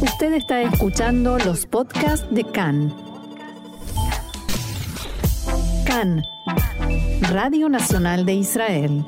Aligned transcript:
Usted 0.00 0.34
está 0.34 0.60
escuchando 0.60 1.38
los 1.38 1.64
podcasts 1.64 2.26
de 2.30 2.44
CAN. 2.44 2.94
CAN, 5.86 6.22
Radio 7.30 7.70
Nacional 7.70 8.26
de 8.26 8.34
Israel. 8.34 9.04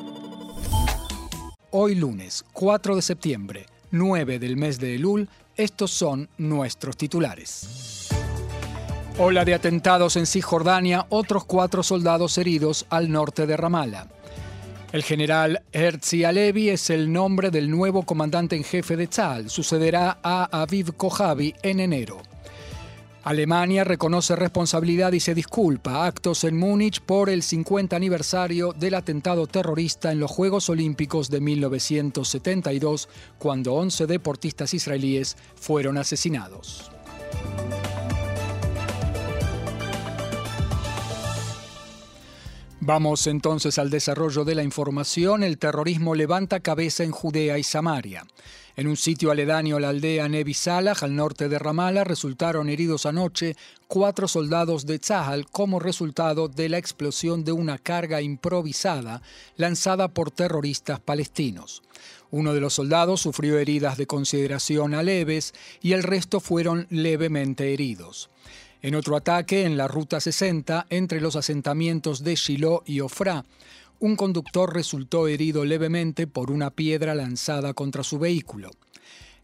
Hoy 1.70 1.94
lunes, 1.94 2.42
4 2.54 2.96
de 2.96 3.02
septiembre, 3.02 3.66
9 3.90 4.38
del 4.38 4.56
mes 4.56 4.80
de 4.80 4.94
Elul, 4.94 5.28
estos 5.56 5.90
son 5.90 6.30
nuestros 6.38 6.96
titulares. 6.96 8.08
Ola 9.18 9.44
de 9.44 9.52
atentados 9.52 10.16
en 10.16 10.24
Cisjordania, 10.24 11.04
otros 11.10 11.44
cuatro 11.44 11.82
soldados 11.82 12.38
heridos 12.38 12.86
al 12.88 13.10
norte 13.10 13.46
de 13.46 13.58
Ramallah. 13.58 14.06
El 14.90 15.02
general 15.02 15.62
Herzi 15.70 16.24
Alevi 16.24 16.70
es 16.70 16.88
el 16.88 17.12
nombre 17.12 17.50
del 17.50 17.70
nuevo 17.70 18.04
comandante 18.04 18.56
en 18.56 18.64
jefe 18.64 18.96
de 18.96 19.06
Tzal. 19.06 19.50
Sucederá 19.50 20.18
a 20.22 20.62
Aviv 20.62 20.94
Kojavi 20.96 21.54
en 21.62 21.80
enero. 21.80 22.22
Alemania 23.22 23.84
reconoce 23.84 24.34
responsabilidad 24.34 25.12
y 25.12 25.20
se 25.20 25.34
disculpa. 25.34 26.06
Actos 26.06 26.44
en 26.44 26.56
Múnich 26.56 27.02
por 27.02 27.28
el 27.28 27.42
50 27.42 27.94
aniversario 27.94 28.72
del 28.72 28.94
atentado 28.94 29.46
terrorista 29.46 30.10
en 30.10 30.20
los 30.20 30.30
Juegos 30.30 30.70
Olímpicos 30.70 31.28
de 31.28 31.42
1972, 31.42 33.10
cuando 33.38 33.74
11 33.74 34.06
deportistas 34.06 34.72
israelíes 34.72 35.36
fueron 35.54 35.98
asesinados. 35.98 36.90
Vamos 42.88 43.26
entonces 43.26 43.78
al 43.78 43.90
desarrollo 43.90 44.46
de 44.46 44.54
la 44.54 44.62
información. 44.62 45.42
El 45.42 45.58
terrorismo 45.58 46.14
levanta 46.14 46.60
cabeza 46.60 47.04
en 47.04 47.10
Judea 47.10 47.58
y 47.58 47.62
Samaria. 47.62 48.26
En 48.76 48.86
un 48.86 48.96
sitio 48.96 49.30
aledaño 49.30 49.76
a 49.76 49.80
la 49.80 49.90
aldea 49.90 50.26
Nevi 50.26 50.54
Salah, 50.54 50.96
al 51.02 51.14
norte 51.14 51.50
de 51.50 51.58
Ramallah, 51.58 52.04
resultaron 52.04 52.70
heridos 52.70 53.04
anoche 53.04 53.56
cuatro 53.88 54.26
soldados 54.26 54.86
de 54.86 54.98
Tzahal 54.98 55.44
como 55.50 55.80
resultado 55.80 56.48
de 56.48 56.70
la 56.70 56.78
explosión 56.78 57.44
de 57.44 57.52
una 57.52 57.76
carga 57.76 58.22
improvisada 58.22 59.20
lanzada 59.56 60.08
por 60.08 60.30
terroristas 60.30 60.98
palestinos. 60.98 61.82
Uno 62.30 62.54
de 62.54 62.60
los 62.60 62.72
soldados 62.72 63.20
sufrió 63.20 63.58
heridas 63.58 63.98
de 63.98 64.06
consideración 64.06 64.94
a 64.94 65.02
leves 65.02 65.52
y 65.82 65.92
el 65.92 66.02
resto 66.02 66.40
fueron 66.40 66.86
levemente 66.88 67.74
heridos. 67.74 68.30
En 68.80 68.94
otro 68.94 69.16
ataque, 69.16 69.64
en 69.64 69.76
la 69.76 69.88
Ruta 69.88 70.20
60, 70.20 70.86
entre 70.90 71.20
los 71.20 71.34
asentamientos 71.34 72.22
de 72.22 72.36
Shiloh 72.36 72.82
y 72.86 73.00
Ofra, 73.00 73.44
un 73.98 74.14
conductor 74.14 74.72
resultó 74.72 75.26
herido 75.26 75.64
levemente 75.64 76.28
por 76.28 76.52
una 76.52 76.70
piedra 76.70 77.16
lanzada 77.16 77.74
contra 77.74 78.04
su 78.04 78.20
vehículo. 78.20 78.70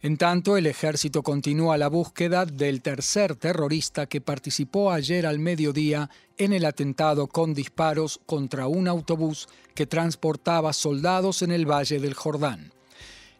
En 0.02 0.18
tanto, 0.18 0.56
el 0.56 0.66
ejército 0.66 1.22
continúa 1.22 1.78
la 1.78 1.88
búsqueda 1.88 2.44
del 2.44 2.82
tercer 2.82 3.34
terrorista 3.34 4.06
que 4.06 4.20
participó 4.20 4.92
ayer 4.92 5.26
al 5.26 5.38
mediodía 5.38 6.10
en 6.36 6.52
el 6.52 6.66
atentado 6.66 7.26
con 7.26 7.54
disparos 7.54 8.20
contra 8.26 8.66
un 8.68 8.86
autobús 8.86 9.48
que 9.74 9.86
transportaba 9.86 10.72
soldados 10.72 11.42
en 11.42 11.50
el 11.50 11.68
Valle 11.68 11.98
del 11.98 12.14
Jordán. 12.14 12.70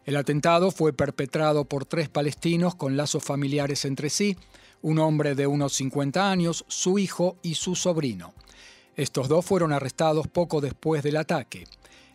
El 0.05 0.17
atentado 0.17 0.71
fue 0.71 0.91
perpetrado 0.91 1.65
por 1.65 1.85
tres 1.85 2.09
palestinos 2.09 2.75
con 2.75 2.97
lazos 2.97 3.23
familiares 3.23 3.85
entre 3.85 4.09
sí, 4.09 4.35
un 4.85 4.99
hombre 4.99 5.33
de 5.33 5.47
unos 5.47 5.73
50 5.73 6.29
años, 6.29 6.63
su 6.67 6.99
hijo 6.99 7.37
y 7.41 7.55
su 7.55 7.73
sobrino. 7.73 8.35
Estos 8.95 9.27
dos 9.27 9.43
fueron 9.43 9.73
arrestados 9.73 10.27
poco 10.27 10.61
después 10.61 11.01
del 11.01 11.17
ataque. 11.17 11.63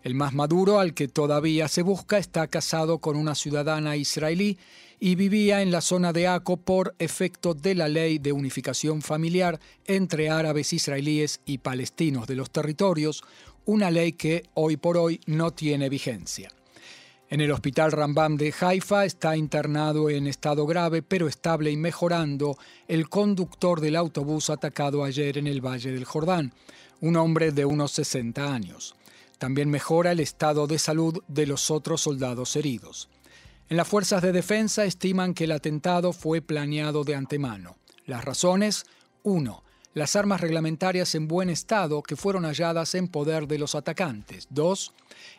El 0.05 0.15
más 0.15 0.35
maduro, 0.35 0.79
al 0.79 0.95
que 0.95 1.09
todavía 1.09 1.67
se 1.67 1.83
busca, 1.83 2.17
está 2.17 2.47
casado 2.47 2.99
con 2.99 3.17
una 3.17 3.35
ciudadana 3.35 3.97
israelí 3.97 4.57
y 5.01 5.17
vivía 5.17 5.63
en 5.63 5.73
la 5.73 5.81
zona 5.81 6.13
de 6.13 6.29
Aco 6.29 6.59
por 6.59 6.95
efecto 7.01 7.55
de 7.55 7.75
la 7.75 7.89
ley 7.89 8.21
de 8.21 8.31
unificación 8.31 9.03
familiar 9.03 9.59
entre 9.87 10.31
árabes 10.31 10.73
israelíes 10.73 11.41
y 11.45 11.59
palestinos 11.59 12.29
de 12.29 12.37
los 12.37 12.53
territorios, 12.53 13.25
una 13.65 13.91
ley 13.91 14.13
que 14.13 14.45
hoy 14.55 14.77
por 14.77 14.97
hoy 14.97 15.21
no 15.27 15.51
tiene 15.51 15.89
vigencia. 15.89 16.53
En 17.31 17.41
el 17.41 17.53
hospital 17.53 17.93
Rambam 17.93 18.37
de 18.37 18.53
Haifa 18.61 19.05
está 19.05 19.37
internado 19.37 20.11
en 20.11 20.27
estado 20.27 20.67
grave 20.67 21.01
pero 21.01 21.29
estable 21.29 21.71
y 21.71 21.77
mejorando 21.77 22.59
el 22.89 23.09
conductor 23.09 23.81
del 23.81 23.95
autobús 23.95 24.51
atacado 24.51 25.05
ayer 25.05 25.39
en 25.39 25.47
el 25.47 25.65
Valle 25.65 25.93
del 25.93 26.05
Jordán, 26.05 26.53
un 27.01 27.15
hombre 27.15 27.53
de 27.53 27.65
unos 27.65 27.93
60 27.93 28.53
años. 28.53 28.97
También 29.39 29.71
mejora 29.71 30.11
el 30.11 30.19
estado 30.19 30.67
de 30.67 30.81
salud 30.81 31.23
de 31.29 31.47
los 31.47 31.71
otros 31.71 32.01
soldados 32.01 32.57
heridos. 32.57 33.09
En 33.69 33.77
las 33.77 33.87
fuerzas 33.87 34.23
de 34.23 34.33
defensa 34.33 34.85
estiman 34.85 35.33
que 35.33 35.45
el 35.45 35.53
atentado 35.53 36.13
fue 36.13 36.43
planeado 36.43 37.05
de 37.05 37.15
antemano. 37.15 37.77
Las 38.07 38.25
razones, 38.25 38.87
1 39.23 39.63
las 39.93 40.15
armas 40.17 40.41
reglamentarias 40.41 41.15
en 41.15 41.27
buen 41.27 41.51
estado 41.51 42.03
que 42.03 42.17
fueron 42.17 42.45
halladas 42.45 42.95
en 42.95 43.09
poder 43.09 43.47
de 43.47 43.59
los 43.59 43.75
atacantes. 43.75 44.47
2. 44.51 44.93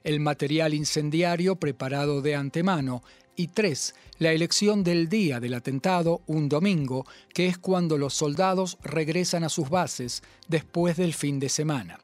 El 0.03 0.19
material 0.19 0.73
incendiario 0.73 1.55
preparado 1.55 2.21
de 2.21 2.35
antemano. 2.35 3.03
Y 3.35 3.47
3. 3.47 3.95
La 4.19 4.33
elección 4.33 4.83
del 4.83 5.07
día 5.07 5.39
del 5.39 5.53
atentado, 5.53 6.21
un 6.27 6.49
domingo, 6.49 7.05
que 7.33 7.47
es 7.47 7.57
cuando 7.57 7.97
los 7.97 8.13
soldados 8.13 8.77
regresan 8.83 9.43
a 9.43 9.49
sus 9.49 9.69
bases 9.69 10.21
después 10.47 10.97
del 10.97 11.13
fin 11.13 11.39
de 11.39 11.49
semana. 11.49 11.97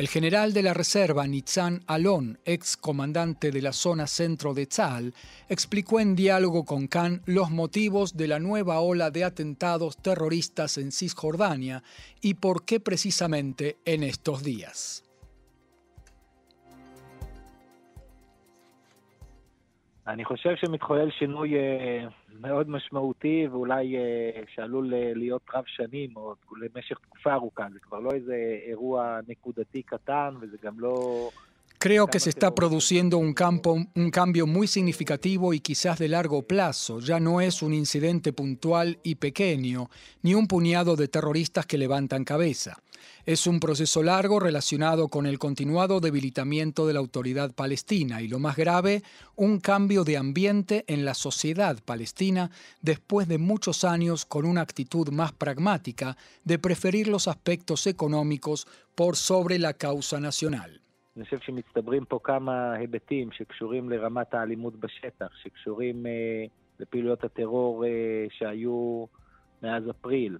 El 0.00 0.08
general 0.08 0.54
de 0.54 0.62
la 0.62 0.72
reserva 0.72 1.26
Nitzan 1.26 1.84
Alon, 1.86 2.38
ex 2.46 2.78
comandante 2.78 3.50
de 3.50 3.60
la 3.60 3.74
zona 3.74 4.06
centro 4.06 4.54
de 4.54 4.64
Tzal, 4.64 5.12
explicó 5.46 6.00
en 6.00 6.16
diálogo 6.16 6.64
con 6.64 6.86
Khan 6.86 7.20
los 7.26 7.50
motivos 7.50 8.16
de 8.16 8.26
la 8.26 8.38
nueva 8.38 8.80
ola 8.80 9.10
de 9.10 9.24
atentados 9.24 9.98
terroristas 9.98 10.78
en 10.78 10.90
Cisjordania 10.90 11.82
y 12.22 12.32
por 12.32 12.64
qué 12.64 12.80
precisamente 12.80 13.76
en 13.84 14.02
estos 14.02 14.42
días. 14.42 15.04
מאוד 22.40 22.68
משמעותי 22.68 23.46
ואולי 23.50 23.96
שעלול 24.54 24.92
להיות 25.14 25.42
רב 25.54 25.64
שנים 25.66 26.10
או 26.16 26.34
למשך 26.60 26.98
תקופה 26.98 27.32
ארוכה. 27.32 27.66
זה 27.72 27.78
כבר 27.80 28.00
לא 28.00 28.10
איזה 28.10 28.34
אירוע 28.66 29.18
נקודתי 29.28 29.82
קטן 29.82 30.34
וזה 30.40 30.56
גם 30.62 30.80
לא... 30.80 31.28
Creo 31.82 32.08
que 32.08 32.20
se 32.20 32.28
está 32.28 32.54
produciendo 32.54 33.16
un, 33.16 33.32
campo, 33.32 33.82
un 33.94 34.10
cambio 34.10 34.46
muy 34.46 34.66
significativo 34.66 35.54
y 35.54 35.60
quizás 35.60 35.98
de 35.98 36.08
largo 36.08 36.42
plazo. 36.42 37.00
Ya 37.00 37.20
no 37.20 37.40
es 37.40 37.62
un 37.62 37.72
incidente 37.72 38.34
puntual 38.34 38.98
y 39.02 39.14
pequeño, 39.14 39.88
ni 40.20 40.34
un 40.34 40.46
puñado 40.46 40.94
de 40.94 41.08
terroristas 41.08 41.64
que 41.64 41.78
levantan 41.78 42.24
cabeza. 42.24 42.82
Es 43.24 43.46
un 43.46 43.60
proceso 43.60 44.02
largo 44.02 44.40
relacionado 44.40 45.08
con 45.08 45.24
el 45.24 45.38
continuado 45.38 46.00
debilitamiento 46.00 46.86
de 46.86 46.92
la 46.92 47.00
autoridad 47.00 47.54
palestina 47.54 48.20
y, 48.20 48.28
lo 48.28 48.38
más 48.38 48.56
grave, 48.56 49.02
un 49.34 49.58
cambio 49.58 50.04
de 50.04 50.18
ambiente 50.18 50.84
en 50.86 51.06
la 51.06 51.14
sociedad 51.14 51.78
palestina 51.82 52.50
después 52.82 53.26
de 53.26 53.38
muchos 53.38 53.84
años 53.84 54.26
con 54.26 54.44
una 54.44 54.60
actitud 54.60 55.08
más 55.12 55.32
pragmática 55.32 56.18
de 56.44 56.58
preferir 56.58 57.08
los 57.08 57.26
aspectos 57.26 57.86
económicos 57.86 58.66
por 58.94 59.16
sobre 59.16 59.58
la 59.58 59.72
causa 59.72 60.20
nacional. 60.20 60.80
אני 61.16 61.24
חושב 61.24 61.38
שמצטברים 61.40 62.04
פה 62.04 62.18
כמה 62.24 62.72
היבטים 62.72 63.32
שקשורים 63.32 63.90
לרמת 63.90 64.34
האלימות 64.34 64.76
בשטח, 64.76 65.36
שקשורים 65.42 66.06
אה, 66.06 66.44
לפעילויות 66.80 67.24
הטרור 67.24 67.84
אה, 67.84 68.26
שהיו 68.30 69.04
מאז 69.62 69.90
אפריל. 69.90 70.38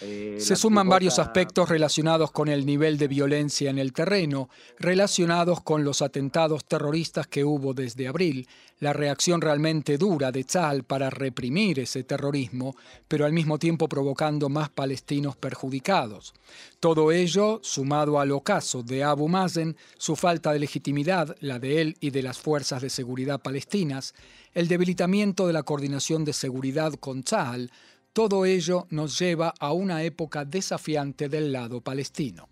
Se 0.00 0.56
suman 0.56 0.88
varios 0.88 1.18
aspectos 1.18 1.68
relacionados 1.68 2.30
con 2.30 2.48
el 2.48 2.64
nivel 2.64 2.98
de 2.98 3.08
violencia 3.08 3.70
en 3.70 3.78
el 3.78 3.92
terreno, 3.92 4.48
relacionados 4.78 5.62
con 5.62 5.84
los 5.84 6.02
atentados 6.02 6.64
terroristas 6.64 7.26
que 7.26 7.44
hubo 7.44 7.74
desde 7.74 8.08
abril, 8.08 8.48
la 8.80 8.94
reacción 8.94 9.42
realmente 9.42 9.98
dura 9.98 10.32
de 10.32 10.44
Tzal 10.44 10.84
para 10.84 11.10
reprimir 11.10 11.78
ese 11.78 12.02
terrorismo, 12.02 12.74
pero 13.08 13.26
al 13.26 13.32
mismo 13.32 13.58
tiempo 13.58 13.88
provocando 13.88 14.48
más 14.48 14.70
palestinos 14.70 15.36
perjudicados. 15.36 16.32
Todo 16.80 17.12
ello, 17.12 17.60
sumado 17.62 18.18
al 18.18 18.32
ocaso 18.32 18.82
de 18.82 19.04
Abu 19.04 19.28
Mazen, 19.28 19.76
su 19.98 20.16
falta 20.16 20.52
de 20.52 20.60
legitimidad, 20.60 21.36
la 21.40 21.58
de 21.58 21.82
él 21.82 21.96
y 22.00 22.08
de 22.08 22.22
las 22.22 22.38
fuerzas 22.38 22.80
de 22.80 22.88
seguridad 22.88 23.40
palestinas, 23.40 24.14
el 24.54 24.66
debilitamiento 24.66 25.46
de 25.46 25.52
la 25.52 25.62
coordinación 25.62 26.24
de 26.24 26.32
seguridad 26.32 26.94
con 26.94 27.22
Tzal, 27.22 27.70
todo 28.12 28.44
ello 28.44 28.86
nos 28.90 29.18
lleva 29.18 29.54
a 29.58 29.72
una 29.72 30.02
época 30.02 30.44
desafiante 30.44 31.28
del 31.28 31.52
lado 31.52 31.80
palestino. 31.80 32.48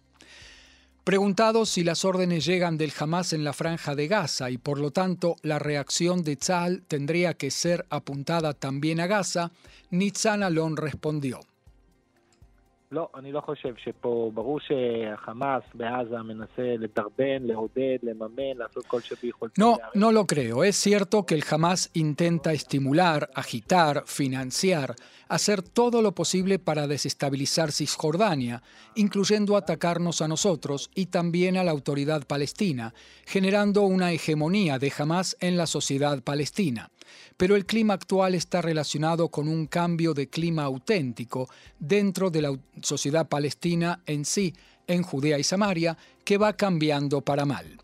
Preguntado 1.05 1.65
si 1.65 1.85
las 1.85 2.05
órdenes 2.05 2.45
llegan 2.45 2.77
del 2.77 2.93
Hamas 2.99 3.33
en 3.33 3.43
la 3.43 3.55
franja 3.55 3.95
de 3.95 4.09
Gaza 4.09 4.51
y 4.51 4.59
por 4.59 4.79
lo 4.79 4.91
tanto 4.91 5.37
la 5.43 5.59
reacción 5.59 6.23
de 6.23 6.37
Tzal 6.37 6.83
tendría 6.87 7.33
que 7.33 7.51
ser 7.51 7.87
apuntada 7.89 8.53
también 8.53 9.01
a 9.01 9.07
Gaza, 9.07 9.51
Nitzan 9.91 10.43
Alon 10.43 10.77
respondió. 10.77 11.41
לא, 12.94 13.10
אני 13.16 13.32
לא 13.32 13.42
חושב 13.42 13.74
שפה, 13.84 14.32
ברור 14.34 14.60
שהחמאס 14.60 15.64
בעזה 15.74 16.18
מנסה 16.18 16.76
לדרבן, 16.80 17.42
לעודד, 17.42 17.98
לממן, 18.04 18.58
לעשות 18.58 18.86
כל 18.86 19.02
שביכולתו. 19.02 19.62
No, 19.62 19.78
no 19.96 20.12
lo 20.12 20.26
creo. 20.28 20.64
Es 20.64 20.76
cierto 20.76 21.26
que 21.26 21.36
el 21.36 21.44
Hamas 21.50 21.90
intenta 21.94 22.54
estimular, 22.54 23.32
agitar, 23.34 24.04
financiar, 24.06 24.96
hacer 25.28 25.64
todo 25.64 26.04
lo 26.04 26.12
posible 26.12 26.60
para 26.60 26.86
desestabilizar 26.86 27.72
Cisjordania, 27.72 28.62
incluyendo 28.94 29.58
atacarnos 29.58 30.22
a 30.22 30.28
nosotros 30.28 30.92
y 30.94 31.08
también 31.08 31.58
a 31.58 31.64
la 31.64 31.72
autoridad 31.72 32.28
palestina, 32.28 32.94
generando 33.26 33.82
una 33.82 34.12
hegemonía 34.12 34.78
de 34.78 34.94
Hamas 34.96 35.36
en 35.40 35.58
la 35.58 35.66
sociedad 35.66 36.22
palestina 36.22 36.92
pero 37.37 37.57
el 37.57 37.67
clima 37.67 37.95
actual 37.95 38.35
está 38.35 38.63
relacionado 38.63 39.29
con 39.29 39.49
un 39.49 39.67
cambio 39.67 40.15
de 40.15 40.29
clima 40.29 40.65
auténtico 40.65 41.49
dentro 41.79 42.31
de 42.31 42.43
la 42.43 42.59
sociedad 42.83 43.29
palestina 43.29 44.03
en 44.07 44.25
sí, 44.25 44.55
en 44.87 45.03
Judea 45.03 45.39
y 45.39 45.45
Samaria, 45.45 45.97
que 46.25 46.39
va 46.39 46.57
cambiando 46.57 47.21
para 47.21 47.45
mal. 47.45 47.79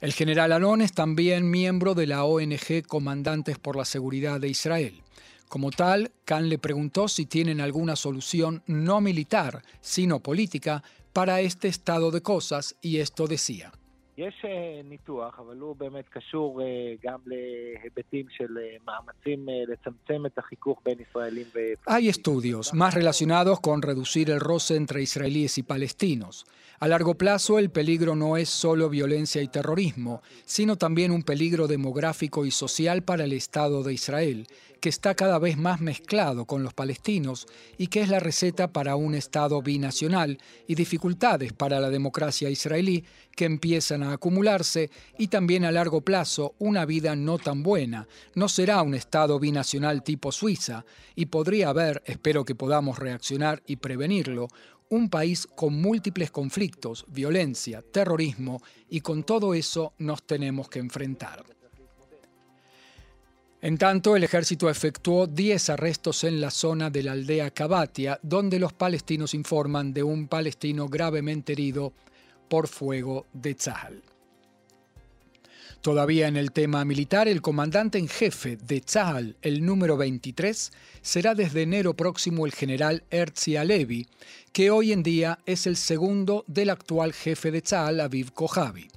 El 0.00 0.12
general 0.12 0.52
Alon 0.52 0.82
es 0.82 0.92
también 0.92 1.48
miembro 1.48 1.94
de 1.94 2.06
la 2.06 2.24
ONG 2.24 2.84
Comandantes 2.88 3.58
por 3.58 3.76
la 3.76 3.84
Seguridad 3.84 4.40
de 4.40 4.48
Israel. 4.48 5.00
Como 5.48 5.70
tal, 5.70 6.10
Khan 6.24 6.48
le 6.48 6.58
preguntó 6.58 7.08
si 7.08 7.26
tienen 7.26 7.60
alguna 7.60 7.94
solución 7.94 8.62
no 8.66 9.00
militar, 9.00 9.62
sino 9.80 10.20
política, 10.20 10.82
para 11.12 11.40
este 11.40 11.68
estado 11.68 12.10
de 12.10 12.22
cosas 12.22 12.74
y 12.80 12.98
esto 12.98 13.26
decía. 13.26 13.70
יש 14.18 14.44
ניתוח, 14.84 15.38
אבל 15.38 15.58
הוא 15.58 15.76
באמת 15.76 16.08
קשור 16.08 16.60
גם 17.04 17.18
להיבטים 17.26 18.26
של 18.30 18.58
מאמצים 18.86 19.46
לצמצם 19.68 20.26
את 20.26 20.38
החיכוך 20.38 20.80
בין 20.84 20.98
ישראלים 21.00 21.46
ו... 21.54 21.58
Hay 21.88 22.08
estudios 22.08 22.74
más 22.74 22.94
relacionados 22.94 23.60
con 23.60 23.82
reducir 23.82 24.30
el 24.30 24.40
roce 24.40 24.76
entre 24.76 25.02
israelíes 25.02 25.58
y 25.58 25.62
palestinos. 25.62 26.44
A 26.82 26.88
largo 26.88 27.14
plazo, 27.14 27.60
el 27.60 27.70
peligro 27.70 28.16
no 28.16 28.36
es 28.36 28.48
solo 28.48 28.88
violencia 28.88 29.40
y 29.40 29.46
terrorismo, 29.46 30.20
sino 30.44 30.76
también 30.76 31.12
un 31.12 31.22
peligro 31.22 31.68
demográfico 31.68 32.44
y 32.44 32.50
social 32.50 33.04
para 33.04 33.22
el 33.22 33.32
Estado 33.32 33.84
de 33.84 33.94
Israel, 33.94 34.48
que 34.80 34.88
está 34.88 35.14
cada 35.14 35.38
vez 35.38 35.56
más 35.56 35.80
mezclado 35.80 36.44
con 36.44 36.64
los 36.64 36.74
palestinos 36.74 37.46
y 37.78 37.86
que 37.86 38.00
es 38.00 38.08
la 38.08 38.18
receta 38.18 38.72
para 38.72 38.96
un 38.96 39.14
Estado 39.14 39.62
binacional 39.62 40.38
y 40.66 40.74
dificultades 40.74 41.52
para 41.52 41.78
la 41.78 41.88
democracia 41.88 42.50
israelí 42.50 43.04
que 43.36 43.44
empiezan 43.44 44.02
a 44.02 44.14
acumularse 44.14 44.90
y 45.16 45.28
también 45.28 45.64
a 45.64 45.70
largo 45.70 46.00
plazo 46.00 46.56
una 46.58 46.84
vida 46.84 47.14
no 47.14 47.38
tan 47.38 47.62
buena. 47.62 48.08
No 48.34 48.48
será 48.48 48.82
un 48.82 48.94
Estado 48.94 49.38
binacional 49.38 50.02
tipo 50.02 50.32
Suiza 50.32 50.84
y 51.14 51.26
podría 51.26 51.68
haber, 51.68 52.02
espero 52.06 52.44
que 52.44 52.56
podamos 52.56 52.98
reaccionar 52.98 53.62
y 53.68 53.76
prevenirlo, 53.76 54.48
un 54.92 55.08
país 55.08 55.48
con 55.54 55.80
múltiples 55.80 56.30
conflictos, 56.30 57.06
violencia, 57.08 57.80
terrorismo, 57.80 58.62
y 58.90 59.00
con 59.00 59.24
todo 59.24 59.54
eso 59.54 59.94
nos 59.96 60.22
tenemos 60.24 60.68
que 60.68 60.80
enfrentar. 60.80 61.42
En 63.62 63.78
tanto, 63.78 64.16
el 64.16 64.24
ejército 64.24 64.68
efectuó 64.68 65.26
10 65.26 65.70
arrestos 65.70 66.24
en 66.24 66.42
la 66.42 66.50
zona 66.50 66.90
de 66.90 67.04
la 67.04 67.12
aldea 67.12 67.50
Kabatia, 67.50 68.20
donde 68.22 68.58
los 68.58 68.74
palestinos 68.74 69.32
informan 69.32 69.94
de 69.94 70.02
un 70.02 70.28
palestino 70.28 70.88
gravemente 70.88 71.52
herido 71.52 71.94
por 72.50 72.68
fuego 72.68 73.24
de 73.32 73.54
Tzahal. 73.54 74.11
Todavía 75.82 76.28
en 76.28 76.36
el 76.36 76.52
tema 76.52 76.84
militar, 76.84 77.26
el 77.26 77.42
comandante 77.42 77.98
en 77.98 78.06
jefe 78.06 78.56
de 78.56 78.80
Tzahal, 78.80 79.34
el 79.42 79.66
número 79.66 79.96
23, 79.96 80.70
será 81.02 81.34
desde 81.34 81.62
enero 81.62 81.94
próximo 81.94 82.46
el 82.46 82.52
general 82.52 83.02
Erzi 83.10 83.56
Alevi, 83.56 84.06
que 84.52 84.70
hoy 84.70 84.92
en 84.92 85.02
día 85.02 85.40
es 85.44 85.66
el 85.66 85.76
segundo 85.76 86.44
del 86.46 86.70
actual 86.70 87.12
jefe 87.12 87.50
de 87.50 87.62
Tzahal, 87.62 87.98
Aviv 87.98 88.30
Kojavi. 88.30 88.88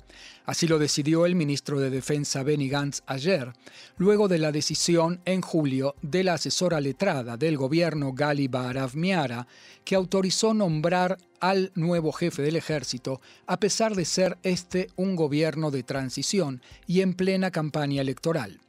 Así 0.46 0.68
lo 0.68 0.80
decidió 0.80 1.26
el 1.26 1.36
ministro 1.36 1.80
de 1.80 1.90
Defensa 1.90 2.44
Benny 2.44 2.70
Gantz 2.70 3.02
ayer, 3.08 3.54
luego 3.98 4.28
de 4.28 4.40
la 4.40 4.52
decisión 4.52 5.22
en 5.26 5.42
julio 5.42 5.96
de 6.02 6.24
la 6.24 6.34
asesora 6.34 6.80
letrada 6.82 7.38
del 7.38 7.58
gobierno 7.58 8.14
Gali 8.14 8.50
Miara, 8.94 9.48
que 9.84 9.96
autorizó 9.96 10.54
nombrar 10.54 11.18
al 11.40 11.72
nuevo 11.76 12.12
jefe 12.12 12.42
del 12.42 12.56
ejército, 12.56 13.22
a 13.48 13.60
pesar 13.60 13.96
de 13.96 14.06
ser 14.06 14.38
este 14.44 14.90
un 14.96 15.16
gobierno 15.16 15.72
de 15.72 15.84
transición 15.84 16.62
y 16.88 17.02
en 17.02 17.14
plena 17.14 17.52
campaña 17.52 18.02
electoral. 18.02 18.60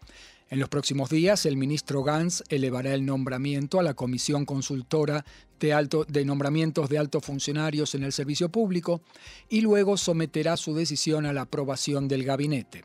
En 0.49 0.61
los 0.61 0.69
próximos 0.69 1.11
días, 1.11 1.45
el 1.45 1.57
ministro 1.57 2.05
Gantz 2.05 2.45
elevará 2.49 2.95
el 2.95 3.05
nombramiento 3.05 3.81
a 3.81 3.83
la 3.83 3.95
Comisión 3.95 4.45
Consultora 4.45 5.25
de, 5.59 5.73
alto, 5.73 6.05
de 6.05 6.25
Nombramientos 6.25 6.89
de 6.89 6.99
Altos 6.99 7.25
Funcionarios 7.25 7.97
en 7.97 8.05
el 8.05 8.13
Servicio 8.13 8.49
Público 8.49 9.01
y 9.49 9.61
luego 9.61 9.97
someterá 9.97 10.57
su 10.57 10.73
decisión 10.77 11.27
a 11.27 11.33
la 11.33 11.43
aprobación 11.43 12.07
del 12.07 12.23
gabinete. 12.23 12.85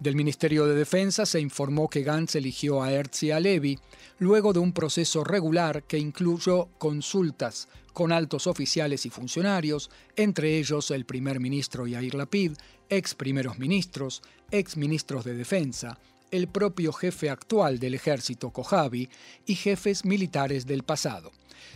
Del 0.00 0.16
Ministerio 0.16 0.64
de 0.66 0.74
Defensa 0.74 1.26
se 1.26 1.38
informó 1.38 1.88
que 1.90 2.02
Gantz 2.02 2.34
eligió 2.34 2.82
a 2.82 2.90
Erzi 2.92 3.30
Alevi 3.30 3.78
luego 4.18 4.54
de 4.54 4.60
un 4.60 4.72
proceso 4.72 5.22
regular 5.22 5.82
que 5.82 5.98
incluyó 5.98 6.68
consultas 6.78 7.68
con 7.92 8.10
altos 8.10 8.46
oficiales 8.46 9.04
y 9.04 9.10
funcionarios, 9.10 9.90
entre 10.16 10.58
ellos 10.58 10.90
el 10.90 11.04
primer 11.04 11.40
ministro 11.40 11.86
Yair 11.86 12.14
Lapid, 12.14 12.52
ex 12.88 13.14
primeros 13.14 13.58
ministros, 13.58 14.22
ex 14.50 14.76
ministros 14.76 15.24
de 15.24 15.34
Defensa, 15.34 15.98
el 16.30 16.48
propio 16.48 16.92
jefe 16.92 17.30
actual 17.30 17.78
del 17.78 17.94
ejército 17.94 18.50
Kojavi 18.50 19.08
y 19.46 19.54
jefes 19.54 20.04
militares 20.04 20.66
del 20.66 20.82
pasado. 20.82 21.32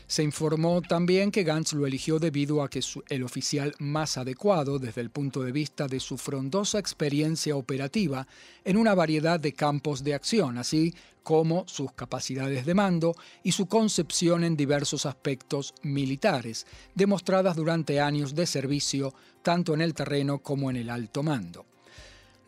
Se 0.06 0.24
informó 0.24 0.82
también 0.82 1.30
que 1.30 1.44
Gantz 1.44 1.72
lo 1.72 1.86
eligió 1.86 2.18
debido 2.18 2.62
a 2.62 2.68
que 2.68 2.80
es 2.80 2.94
el 3.08 3.22
oficial 3.22 3.74
más 3.78 4.18
adecuado 4.18 4.80
desde 4.80 5.00
el 5.00 5.10
punto 5.10 5.42
de 5.42 5.52
vista 5.52 5.86
de 5.86 6.00
su 6.00 6.18
frondosa 6.18 6.80
experiencia 6.80 7.54
operativa 7.54 8.26
en 8.64 8.76
una 8.76 8.94
variedad 8.94 9.38
de 9.38 9.52
campos 9.52 10.02
de 10.02 10.14
acción, 10.14 10.58
así 10.58 10.94
como 11.22 11.64
sus 11.68 11.92
capacidades 11.92 12.66
de 12.66 12.74
mando 12.74 13.14
y 13.44 13.52
su 13.52 13.66
concepción 13.66 14.42
en 14.42 14.56
diversos 14.56 15.06
aspectos 15.06 15.74
militares, 15.82 16.66
demostradas 16.96 17.54
durante 17.54 18.00
años 18.00 18.34
de 18.34 18.46
servicio 18.46 19.14
tanto 19.42 19.74
en 19.74 19.80
el 19.80 19.94
terreno 19.94 20.38
como 20.38 20.70
en 20.70 20.76
el 20.76 20.90
alto 20.90 21.22
mando. 21.22 21.69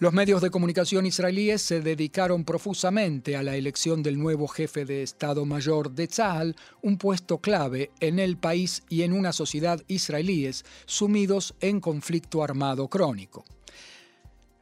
Los 0.03 0.13
medios 0.13 0.43
de 0.43 0.51
comunicación 0.51 1.07
israelíes 1.07 1.63
se 1.63 1.81
dedicaron 1.81 2.45
profusamente 2.45 3.37
a 3.37 3.45
la 3.45 3.55
elección 3.55 4.03
del 4.03 4.19
nuevo 4.19 4.49
jefe 4.49 4.85
de 4.85 5.05
Estado 5.05 5.47
Mayor 5.47 5.93
de 5.93 6.09
Tzahal, 6.09 6.57
un 6.83 6.99
puesto 6.99 7.39
clave 7.39 7.93
en 8.01 8.19
el 8.19 8.37
país 8.37 8.83
y 8.89 9.03
en 9.03 9.13
una 9.13 9.33
sociedad 9.33 9.81
israelíes 9.87 10.65
sumidos 10.87 11.55
en 11.61 11.79
conflicto 11.79 12.43
armado 12.43 12.89
crónico. 12.89 13.45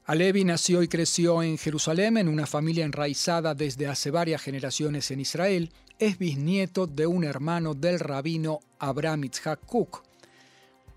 Alevi 0.04 0.44
nació 0.44 0.82
y 0.82 0.88
creció 0.88 1.42
en 1.42 1.56
Jerusalén 1.56 2.18
en 2.18 2.28
una 2.28 2.46
familia 2.46 2.84
enraizada 2.84 3.54
desde 3.54 3.86
hace 3.86 4.10
varias 4.10 4.42
generaciones 4.42 5.10
en 5.10 5.20
Israel. 5.20 5.72
Es 5.98 6.18
bisnieto 6.18 6.86
de 6.86 7.06
un 7.06 7.24
hermano 7.24 7.72
del 7.72 7.98
rabino 7.98 8.60
Abraham 8.78 9.22
Yitzhak 9.22 9.64
Cook 9.64 10.02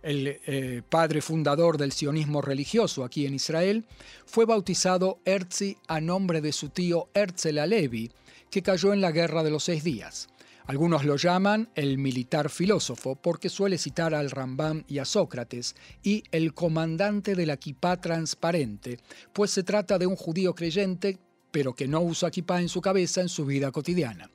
el 0.03 0.39
eh, 0.45 0.81
padre 0.87 1.21
fundador 1.21 1.77
del 1.77 1.91
sionismo 1.91 2.41
religioso 2.41 3.03
aquí 3.03 3.25
en 3.25 3.33
Israel, 3.33 3.85
fue 4.25 4.45
bautizado 4.45 5.19
Erzi 5.25 5.77
a 5.87 5.99
nombre 5.99 6.41
de 6.41 6.51
su 6.51 6.69
tío 6.69 7.09
Herzl 7.13 7.57
Alevi, 7.57 8.11
que 8.51 8.61
cayó 8.61 8.93
en 8.93 9.01
la 9.01 9.11
Guerra 9.11 9.43
de 9.43 9.49
los 9.49 9.63
Seis 9.63 9.83
Días. 9.83 10.29
Algunos 10.65 11.03
lo 11.03 11.17
llaman 11.17 11.69
el 11.75 11.97
militar 11.97 12.49
filósofo 12.49 13.15
porque 13.15 13.49
suele 13.49 13.77
citar 13.77 14.13
al 14.13 14.31
Rambam 14.31 14.83
y 14.87 14.99
a 14.99 15.05
Sócrates 15.05 15.75
y 16.03 16.23
el 16.31 16.53
comandante 16.53 17.35
de 17.35 17.45
la 17.45 17.57
transparente, 17.57 18.99
pues 19.33 19.51
se 19.51 19.63
trata 19.63 19.97
de 19.97 20.05
un 20.05 20.15
judío 20.15 20.55
creyente 20.55 21.17
pero 21.53 21.75
que 21.75 21.87
no 21.87 22.01
usa 22.01 22.31
kipá 22.31 22.59
en 22.59 22.67
su 22.67 22.81
cabeza 22.81 23.21
en 23.21 23.29
su 23.29 23.45
vida 23.45 23.71
cotidiana. 23.71 24.27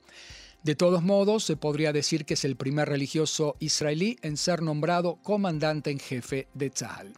De 0.68 0.76
todos 0.76 1.02
modos, 1.02 1.44
se 1.44 1.56
podría 1.56 1.94
decir 1.94 2.26
que 2.26 2.34
es 2.34 2.44
el 2.44 2.54
primer 2.54 2.90
religioso 2.90 3.56
israelí 3.58 4.18
en 4.20 4.36
ser 4.36 4.60
nombrado 4.60 5.16
comandante 5.22 5.90
en 5.90 5.98
jefe 5.98 6.46
de 6.52 6.68
Tzahal. 6.68 7.14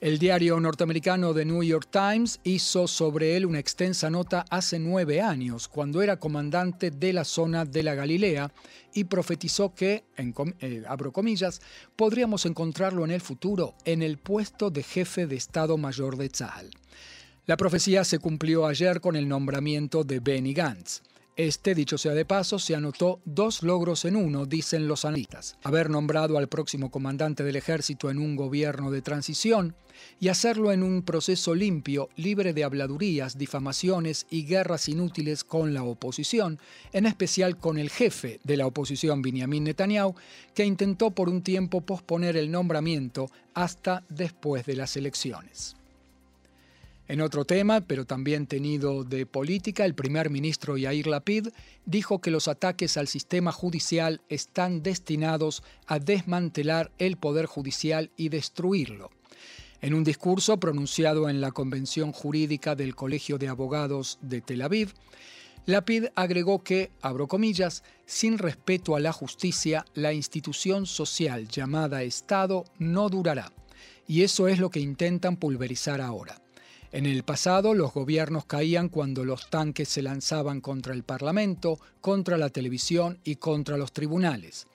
El 0.00 0.18
diario 0.18 0.58
norteamericano 0.58 1.34
The 1.34 1.44
New 1.44 1.62
York 1.62 1.88
Times 1.90 2.40
hizo 2.42 2.88
sobre 2.88 3.36
él 3.36 3.44
una 3.44 3.58
extensa 3.58 4.08
nota 4.08 4.46
hace 4.48 4.78
nueve 4.78 5.20
años, 5.20 5.68
cuando 5.68 6.00
era 6.00 6.18
comandante 6.18 6.90
de 6.90 7.12
la 7.12 7.24
zona 7.24 7.66
de 7.66 7.82
la 7.82 7.94
Galilea, 7.94 8.50
y 8.94 9.04
profetizó 9.04 9.74
que, 9.74 10.04
en, 10.16 10.34
eh, 10.60 10.84
abro 10.88 11.12
comillas, 11.12 11.60
podríamos 11.96 12.46
encontrarlo 12.46 13.04
en 13.04 13.10
el 13.10 13.20
futuro 13.20 13.74
en 13.84 14.02
el 14.02 14.16
puesto 14.16 14.70
de 14.70 14.84
jefe 14.84 15.26
de 15.26 15.36
Estado 15.36 15.76
Mayor 15.76 16.16
de 16.16 16.30
Tzahal. 16.30 16.70
La 17.44 17.58
profecía 17.58 18.04
se 18.04 18.20
cumplió 18.20 18.64
ayer 18.64 19.02
con 19.02 19.16
el 19.16 19.28
nombramiento 19.28 20.02
de 20.02 20.20
Benny 20.20 20.54
Gantz. 20.54 21.02
Este, 21.36 21.74
dicho 21.74 21.98
sea 21.98 22.14
de 22.14 22.24
paso, 22.24 22.60
se 22.60 22.76
anotó 22.76 23.20
dos 23.24 23.64
logros 23.64 24.04
en 24.04 24.14
uno, 24.14 24.46
dicen 24.46 24.86
los 24.86 25.04
analistas. 25.04 25.58
Haber 25.64 25.90
nombrado 25.90 26.38
al 26.38 26.48
próximo 26.48 26.92
comandante 26.92 27.42
del 27.42 27.56
ejército 27.56 28.08
en 28.08 28.18
un 28.18 28.36
gobierno 28.36 28.92
de 28.92 29.02
transición 29.02 29.74
y 30.20 30.28
hacerlo 30.28 30.70
en 30.70 30.84
un 30.84 31.02
proceso 31.02 31.56
limpio, 31.56 32.08
libre 32.14 32.52
de 32.52 32.62
habladurías, 32.62 33.36
difamaciones 33.36 34.26
y 34.30 34.44
guerras 34.44 34.88
inútiles 34.88 35.42
con 35.42 35.74
la 35.74 35.82
oposición, 35.82 36.60
en 36.92 37.04
especial 37.04 37.58
con 37.58 37.78
el 37.78 37.90
jefe 37.90 38.38
de 38.44 38.56
la 38.56 38.68
oposición, 38.68 39.20
Benjamin 39.20 39.64
Netanyahu, 39.64 40.14
que 40.54 40.64
intentó 40.64 41.10
por 41.10 41.28
un 41.28 41.42
tiempo 41.42 41.80
posponer 41.80 42.36
el 42.36 42.52
nombramiento 42.52 43.28
hasta 43.54 44.04
después 44.08 44.66
de 44.66 44.76
las 44.76 44.96
elecciones. 44.96 45.74
En 47.06 47.20
otro 47.20 47.44
tema, 47.44 47.82
pero 47.82 48.06
también 48.06 48.46
tenido 48.46 49.04
de 49.04 49.26
política, 49.26 49.84
el 49.84 49.94
primer 49.94 50.30
ministro 50.30 50.78
Yair 50.78 51.06
Lapid 51.06 51.48
dijo 51.84 52.20
que 52.20 52.30
los 52.30 52.48
ataques 52.48 52.96
al 52.96 53.08
sistema 53.08 53.52
judicial 53.52 54.22
están 54.30 54.82
destinados 54.82 55.62
a 55.86 55.98
desmantelar 55.98 56.90
el 56.98 57.18
poder 57.18 57.44
judicial 57.44 58.10
y 58.16 58.30
destruirlo. 58.30 59.10
En 59.82 59.92
un 59.92 60.02
discurso 60.02 60.58
pronunciado 60.58 61.28
en 61.28 61.42
la 61.42 61.52
Convención 61.52 62.12
Jurídica 62.12 62.74
del 62.74 62.94
Colegio 62.94 63.36
de 63.36 63.48
Abogados 63.48 64.18
de 64.22 64.40
Tel 64.40 64.62
Aviv, 64.62 64.94
Lapid 65.66 66.06
agregó 66.14 66.62
que, 66.62 66.90
abro 67.02 67.28
comillas, 67.28 67.82
sin 68.06 68.38
respeto 68.38 68.96
a 68.96 69.00
la 69.00 69.12
justicia, 69.12 69.84
la 69.92 70.14
institución 70.14 70.86
social 70.86 71.48
llamada 71.48 72.02
Estado 72.02 72.64
no 72.78 73.10
durará. 73.10 73.52
Y 74.06 74.22
eso 74.22 74.48
es 74.48 74.58
lo 74.58 74.70
que 74.70 74.80
intentan 74.80 75.36
pulverizar 75.36 76.00
ahora. 76.00 76.43
En 76.94 77.06
el 77.06 77.24
pasado 77.24 77.74
los 77.74 77.92
gobiernos 77.92 78.44
caían 78.44 78.88
cuando 78.88 79.24
los 79.24 79.50
tanques 79.50 79.88
se 79.88 80.00
lanzaban 80.00 80.60
contra 80.60 80.94
el 80.94 81.02
Parlamento, 81.02 81.80
contra 82.00 82.38
la 82.38 82.50
televisión 82.50 83.18
y 83.24 83.34
contra 83.34 83.76
los 83.76 83.92
tribunales. 83.92 84.68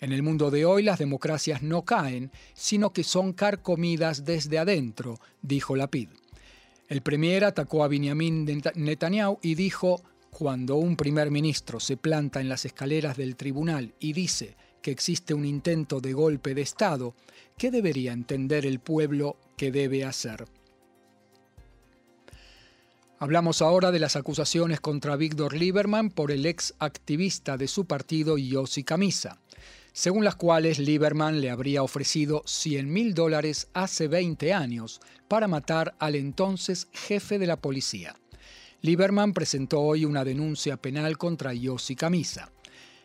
En 0.00 0.10
el 0.10 0.24
mundo 0.24 0.50
de 0.50 0.64
hoy 0.64 0.82
las 0.82 0.98
democracias 0.98 1.62
no 1.62 1.84
caen, 1.84 2.32
sino 2.54 2.92
que 2.92 3.04
son 3.04 3.34
carcomidas 3.34 4.24
desde 4.24 4.58
adentro, 4.58 5.20
dijo 5.42 5.76
Lapid. 5.76 6.08
El 6.88 7.02
premier 7.02 7.44
atacó 7.44 7.84
a 7.84 7.88
Benjamin 7.88 8.64
Netanyahu 8.74 9.38
y 9.40 9.54
dijo, 9.54 10.02
cuando 10.32 10.74
un 10.74 10.96
primer 10.96 11.30
ministro 11.30 11.78
se 11.78 11.96
planta 11.96 12.40
en 12.40 12.48
las 12.48 12.64
escaleras 12.64 13.16
del 13.16 13.36
tribunal 13.36 13.94
y 14.00 14.12
dice 14.12 14.56
que 14.82 14.90
existe 14.90 15.34
un 15.34 15.44
intento 15.44 16.00
de 16.00 16.14
golpe 16.14 16.52
de 16.52 16.62
Estado, 16.62 17.14
¿qué 17.56 17.70
debería 17.70 18.12
entender 18.12 18.66
el 18.66 18.80
pueblo 18.80 19.36
que 19.56 19.70
debe 19.70 20.04
hacer? 20.04 20.46
Hablamos 23.22 23.60
ahora 23.60 23.90
de 23.90 23.98
las 23.98 24.16
acusaciones 24.16 24.80
contra 24.80 25.14
Víctor 25.14 25.52
Lieberman 25.54 26.08
por 26.08 26.30
el 26.30 26.46
ex 26.46 26.72
activista 26.78 27.58
de 27.58 27.68
su 27.68 27.84
partido 27.84 28.38
Yossi 28.38 28.82
Camisa, 28.82 29.38
según 29.92 30.24
las 30.24 30.36
cuales 30.36 30.78
Lieberman 30.78 31.42
le 31.42 31.50
habría 31.50 31.82
ofrecido 31.82 32.42
100 32.46 32.90
mil 32.90 33.12
dólares 33.12 33.68
hace 33.74 34.08
20 34.08 34.54
años 34.54 35.02
para 35.28 35.48
matar 35.48 35.94
al 35.98 36.14
entonces 36.14 36.88
jefe 36.94 37.38
de 37.38 37.46
la 37.46 37.60
policía. 37.60 38.16
Lieberman 38.80 39.34
presentó 39.34 39.80
hoy 39.80 40.06
una 40.06 40.24
denuncia 40.24 40.78
penal 40.78 41.18
contra 41.18 41.52
Yossi 41.52 41.96
Camisa. 41.96 42.50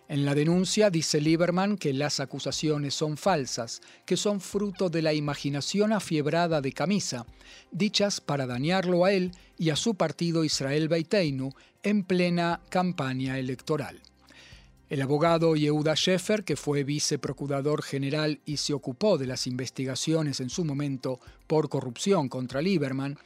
En 0.07 0.23
la 0.23 0.35
denuncia 0.35 0.91
dice 0.91 1.19
Lieberman 1.19 1.77
que 1.77 1.91
las 1.91 2.19
acusaciones 2.19 2.93
son 2.93 3.17
falsas, 3.17 3.81
que 4.05 4.17
son 4.17 4.39
fruto 4.39 4.89
de 4.89 5.01
la 5.01 5.13
imaginación 5.13 5.93
afiebrada 5.93 6.61
de 6.61 6.73
Camisa, 6.73 7.25
dichas 7.71 8.21
para 8.21 8.45
dañarlo 8.45 9.05
a 9.05 9.11
él 9.11 9.31
y 9.57 9.71
a 9.71 9.75
su 9.75 9.95
partido 9.95 10.43
Israel 10.43 10.89
Beiteinu 10.89 11.53
en 11.81 12.03
plena 12.03 12.61
campaña 12.69 13.39
electoral. 13.39 13.99
El 14.89 15.01
abogado 15.01 15.55
Yehuda 15.55 15.95
Sheffer, 15.95 16.43
que 16.43 16.55
fue 16.55 16.83
viceprocurador 16.83 17.81
general 17.81 18.39
y 18.45 18.57
se 18.57 18.73
ocupó 18.73 19.17
de 19.17 19.25
las 19.25 19.47
investigaciones 19.47 20.39
en 20.39 20.51
su 20.51 20.63
momento 20.63 21.19
por 21.47 21.67
corrupción 21.69 22.29
contra 22.29 22.61
Lieberman, 22.61 23.17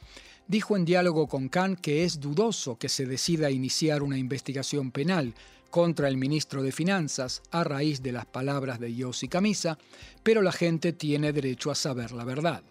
dijo 0.48 0.78
en 0.78 0.86
diálogo 0.86 1.28
con 1.28 1.50
Khan 1.50 1.76
que 1.76 2.04
es 2.04 2.20
dudoso 2.20 2.78
que 2.78 2.88
se 2.88 3.04
decida 3.04 3.50
iniciar 3.50 4.02
una 4.02 4.16
investigación 4.16 4.90
penal 4.90 5.34
contra 5.70 6.08
el 6.08 6.16
ministro 6.16 6.62
de 6.62 6.72
Finanzas 6.72 7.42
a 7.50 7.64
raíz 7.64 8.02
de 8.02 8.12
las 8.12 8.26
palabras 8.26 8.80
de 8.80 8.94
Yossi 8.94 9.28
Camisa, 9.28 9.78
pero 10.22 10.42
la 10.42 10.52
gente 10.52 10.92
tiene 10.92 11.32
derecho 11.32 11.70
a 11.70 11.74
saber 11.74 12.12
la 12.12 12.24
verdad. 12.24 12.62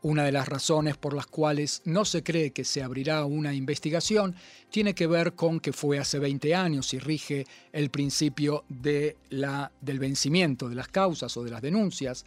Una 0.00 0.24
de 0.24 0.32
las 0.32 0.48
razones 0.48 0.96
por 0.96 1.12
las 1.12 1.26
cuales 1.26 1.82
no 1.84 2.04
se 2.04 2.22
cree 2.22 2.52
que 2.52 2.64
se 2.64 2.82
abrirá 2.82 3.24
una 3.24 3.52
investigación 3.52 4.36
tiene 4.70 4.94
que 4.94 5.08
ver 5.08 5.34
con 5.34 5.58
que 5.58 5.72
fue 5.72 5.98
hace 5.98 6.20
20 6.20 6.54
años 6.54 6.94
y 6.94 7.00
rige 7.00 7.46
el 7.72 7.90
principio 7.90 8.64
de 8.68 9.16
la, 9.30 9.72
del 9.80 9.98
vencimiento 9.98 10.68
de 10.68 10.76
las 10.76 10.88
causas 10.88 11.36
o 11.36 11.42
de 11.42 11.50
las 11.50 11.62
denuncias, 11.62 12.24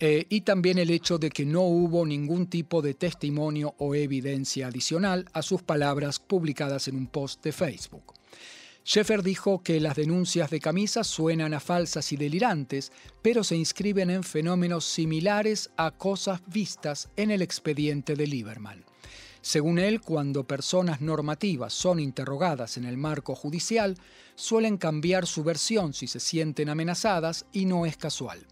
eh, 0.00 0.26
y 0.28 0.42
también 0.42 0.78
el 0.78 0.90
hecho 0.90 1.18
de 1.18 1.30
que 1.30 1.44
no 1.44 1.62
hubo 1.62 2.06
ningún 2.06 2.46
tipo 2.46 2.82
de 2.82 2.94
testimonio 2.94 3.74
o 3.78 3.96
evidencia 3.96 4.68
adicional 4.68 5.24
a 5.32 5.42
sus 5.42 5.62
palabras 5.62 6.20
publicadas 6.20 6.86
en 6.86 6.96
un 6.96 7.08
post 7.08 7.42
de 7.42 7.52
Facebook. 7.52 8.17
Sheffer 8.88 9.22
dijo 9.22 9.62
que 9.62 9.80
las 9.80 9.96
denuncias 9.96 10.48
de 10.48 10.60
Camisa 10.60 11.04
suenan 11.04 11.52
a 11.52 11.60
falsas 11.60 12.10
y 12.10 12.16
delirantes, 12.16 12.90
pero 13.20 13.44
se 13.44 13.54
inscriben 13.54 14.08
en 14.08 14.22
fenómenos 14.22 14.86
similares 14.86 15.68
a 15.76 15.90
cosas 15.90 16.40
vistas 16.46 17.10
en 17.16 17.30
el 17.30 17.42
expediente 17.42 18.14
de 18.14 18.26
Lieberman. 18.26 18.86
Según 19.42 19.78
él, 19.78 20.00
cuando 20.00 20.46
personas 20.46 21.02
normativas 21.02 21.74
son 21.74 22.00
interrogadas 22.00 22.78
en 22.78 22.86
el 22.86 22.96
marco 22.96 23.34
judicial, 23.34 23.94
suelen 24.36 24.78
cambiar 24.78 25.26
su 25.26 25.44
versión 25.44 25.92
si 25.92 26.06
se 26.06 26.18
sienten 26.18 26.70
amenazadas 26.70 27.44
y 27.52 27.66
no 27.66 27.84
es 27.84 27.98
casual. 27.98 28.46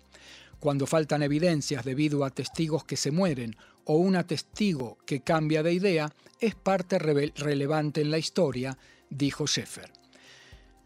Cuando 0.61 0.87
faltan 0.87 1.23
evidencias 1.23 1.83
debido 1.83 2.26
a 2.26 2.31
testigos 2.31 2.85
que 2.85 2.99
se 2.99 3.11
mueren 3.11 3.57
o 3.87 3.97
un 3.97 4.23
testigo 4.25 4.99
que 5.07 5.23
cambia 5.23 5.62
de 5.62 5.73
idea, 5.73 6.12
es 6.40 6.55
parte 6.55 6.99
relevante 6.99 8.02
en 8.02 8.11
la 8.11 8.19
historia, 8.19 8.76
dijo 9.09 9.47
Sheffer. 9.47 10.06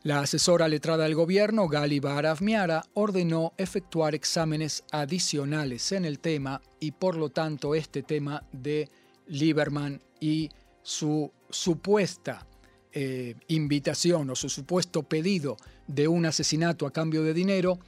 La 0.03 0.21
asesora 0.21 0.67
letrada 0.67 1.05
del 1.05 1.15
gobierno, 1.15 1.69
Gali 1.69 2.01
Barafmiara, 2.01 2.83
ordenó 2.95 3.53
efectuar 3.59 4.15
exámenes 4.15 4.83
adicionales 4.93 5.93
en 5.93 6.07
el 6.07 6.21
tema 6.21 6.63
y 6.81 6.93
por 6.93 7.17
lo 7.17 7.29
tanto 7.29 7.75
este 7.75 8.03
tema 8.03 8.43
de 8.51 8.89
Lieberman 9.27 10.01
y 10.19 10.49
su 10.83 11.31
supuesta 11.51 12.47
eh, 12.95 13.35
invitación 13.49 14.31
o 14.31 14.35
su 14.35 14.49
supuesto 14.49 15.03
pedido 15.03 15.59
de 15.87 16.09
un 16.09 16.25
asesinato 16.25 16.87
a 16.87 16.93
cambio 16.93 17.23
de 17.23 17.35
dinero 17.35 17.79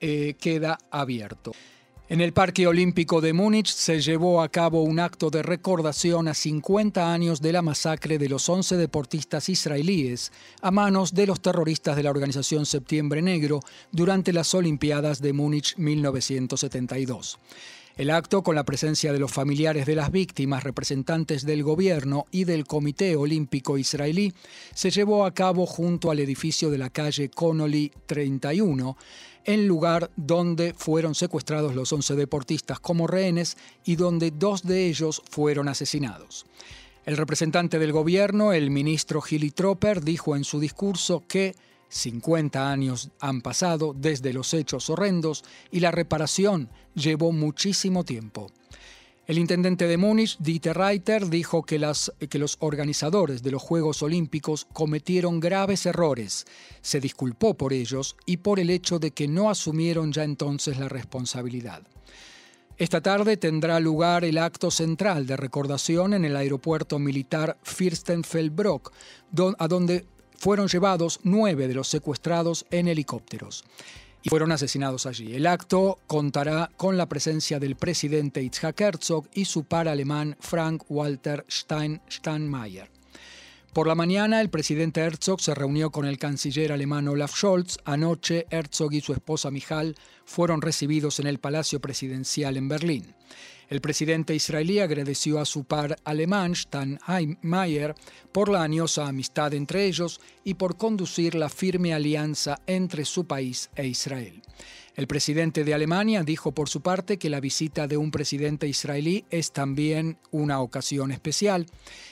eh, 0.00 0.34
queda 0.38 0.78
abierto. 0.90 1.52
En 2.06 2.20
el 2.20 2.34
Parque 2.34 2.66
Olímpico 2.66 3.22
de 3.22 3.32
Múnich 3.32 3.68
se 3.68 4.02
llevó 4.02 4.42
a 4.42 4.50
cabo 4.50 4.82
un 4.82 5.00
acto 5.00 5.30
de 5.30 5.42
recordación 5.42 6.28
a 6.28 6.34
50 6.34 7.10
años 7.10 7.40
de 7.40 7.50
la 7.50 7.62
masacre 7.62 8.18
de 8.18 8.28
los 8.28 8.46
11 8.46 8.76
deportistas 8.76 9.48
israelíes 9.48 10.30
a 10.60 10.70
manos 10.70 11.14
de 11.14 11.26
los 11.26 11.40
terroristas 11.40 11.96
de 11.96 12.02
la 12.02 12.10
organización 12.10 12.66
Septiembre 12.66 13.22
Negro 13.22 13.60
durante 13.90 14.34
las 14.34 14.52
Olimpiadas 14.54 15.22
de 15.22 15.32
Múnich 15.32 15.78
1972. 15.78 17.38
El 17.96 18.10
acto, 18.10 18.42
con 18.42 18.56
la 18.56 18.64
presencia 18.64 19.12
de 19.12 19.20
los 19.20 19.30
familiares 19.30 19.86
de 19.86 19.94
las 19.94 20.10
víctimas, 20.10 20.64
representantes 20.64 21.46
del 21.46 21.62
gobierno 21.62 22.26
y 22.32 22.42
del 22.42 22.66
Comité 22.66 23.14
Olímpico 23.14 23.78
Israelí, 23.78 24.32
se 24.74 24.90
llevó 24.90 25.24
a 25.24 25.32
cabo 25.32 25.64
junto 25.64 26.10
al 26.10 26.18
edificio 26.18 26.70
de 26.70 26.78
la 26.78 26.90
calle 26.90 27.30
Connolly 27.30 27.92
31, 28.06 28.96
el 29.44 29.66
lugar 29.66 30.10
donde 30.16 30.74
fueron 30.74 31.14
secuestrados 31.14 31.74
los 31.74 31.92
11 31.92 32.14
deportistas 32.14 32.80
como 32.80 33.06
rehenes 33.06 33.56
y 33.84 33.96
donde 33.96 34.30
dos 34.30 34.62
de 34.62 34.86
ellos 34.86 35.22
fueron 35.30 35.68
asesinados. 35.68 36.46
El 37.04 37.16
representante 37.16 37.78
del 37.78 37.92
gobierno, 37.92 38.52
el 38.52 38.70
ministro 38.70 39.20
Gilly 39.20 39.50
Tropper, 39.50 40.02
dijo 40.02 40.36
en 40.36 40.44
su 40.44 40.58
discurso 40.58 41.24
que 41.28 41.54
50 41.90 42.70
años 42.70 43.10
han 43.20 43.40
pasado 43.40 43.94
desde 43.94 44.32
los 44.32 44.54
hechos 44.54 44.90
horrendos 44.90 45.44
y 45.70 45.80
la 45.80 45.90
reparación 45.90 46.70
llevó 46.94 47.30
muchísimo 47.30 48.04
tiempo. 48.04 48.50
El 49.26 49.38
intendente 49.38 49.86
de 49.86 49.96
Múnich, 49.96 50.36
Dieter 50.38 50.76
Reiter, 50.76 51.30
dijo 51.30 51.62
que, 51.62 51.78
los 51.78 52.56
organizadores 52.58 53.42
de 53.42 53.52
los 53.52 53.62
Juegos 53.62 54.02
Olímpicos 54.02 54.66
cometieron 54.74 55.40
graves 55.40 55.86
errores. 55.86 56.44
Se 56.82 57.00
disculpó 57.00 57.54
por 57.54 57.72
ellos 57.72 58.16
y 58.26 58.36
por 58.38 58.60
el 58.60 58.68
hecho 58.68 58.98
de 58.98 59.12
que 59.12 59.26
no 59.26 59.48
asumieron 59.48 60.12
ya 60.12 60.24
entonces 60.24 60.78
la 60.78 60.90
responsabilidad. 60.90 61.82
Esta 62.76 63.00
tarde 63.00 63.38
tendrá 63.38 63.80
lugar 63.80 64.26
el 64.26 64.36
acto 64.36 64.70
central 64.70 65.26
de 65.26 65.38
recordación 65.38 66.12
en 66.12 66.26
el 66.26 66.36
aeropuerto 66.36 66.98
militar 66.98 67.56
Fürstenfeldbruck, 67.62 68.92
a 69.58 69.68
donde 69.68 70.04
fueron 70.36 70.68
llevados 70.68 71.20
nueve 71.22 71.66
de 71.66 71.74
los 71.74 71.88
secuestrados 71.88 72.66
en 72.70 72.88
helicópteros 72.88 73.64
y 74.24 74.30
fueron 74.30 74.50
asesinados 74.50 75.06
allí. 75.06 75.36
El 75.36 75.46
acto 75.46 76.00
contará 76.06 76.70
con 76.76 76.96
la 76.96 77.08
presencia 77.08 77.60
del 77.60 77.76
presidente 77.76 78.42
Itzhak 78.42 78.80
Herzog 78.80 79.28
y 79.34 79.44
su 79.44 79.64
par 79.64 79.86
alemán 79.86 80.36
Frank 80.40 80.84
Walter 80.88 81.44
Stein 81.48 82.00
Steinmeier. 82.10 82.90
Por 83.74 83.86
la 83.86 83.94
mañana, 83.94 84.40
el 84.40 84.50
presidente 84.50 85.02
Herzog 85.02 85.40
se 85.40 85.54
reunió 85.54 85.90
con 85.90 86.06
el 86.06 86.16
canciller 86.16 86.72
alemán 86.72 87.06
Olaf 87.08 87.34
Scholz. 87.34 87.78
Anoche, 87.84 88.46
Herzog 88.48 88.94
y 88.94 89.00
su 89.02 89.12
esposa 89.12 89.50
Michal 89.50 89.96
fueron 90.24 90.62
recibidos 90.62 91.20
en 91.20 91.26
el 91.26 91.38
Palacio 91.38 91.80
Presidencial 91.80 92.56
en 92.56 92.68
Berlín. 92.68 93.14
El 93.68 93.80
presidente 93.80 94.34
israelí 94.34 94.78
agradeció 94.78 95.40
a 95.40 95.44
su 95.44 95.64
par 95.64 95.96
alemán, 96.04 96.52
Stan 96.52 96.98
Mayer, 97.42 97.94
por 98.32 98.48
la 98.48 98.62
añosa 98.62 99.06
amistad 99.06 99.54
entre 99.54 99.86
ellos 99.86 100.20
y 100.44 100.54
por 100.54 100.76
conducir 100.76 101.34
la 101.34 101.48
firme 101.48 101.94
alianza 101.94 102.60
entre 102.66 103.04
su 103.04 103.26
país 103.26 103.70
e 103.74 103.86
Israel. 103.86 104.42
El 104.96 105.08
presidente 105.08 105.64
de 105.64 105.74
Alemania 105.74 106.22
dijo 106.22 106.52
por 106.52 106.68
su 106.68 106.80
parte 106.80 107.18
que 107.18 107.28
la 107.28 107.40
visita 107.40 107.88
de 107.88 107.96
un 107.96 108.12
presidente 108.12 108.68
israelí 108.68 109.24
es 109.28 109.50
también 109.50 110.18
una 110.30 110.60
ocasión 110.60 111.10
especial 111.10 111.66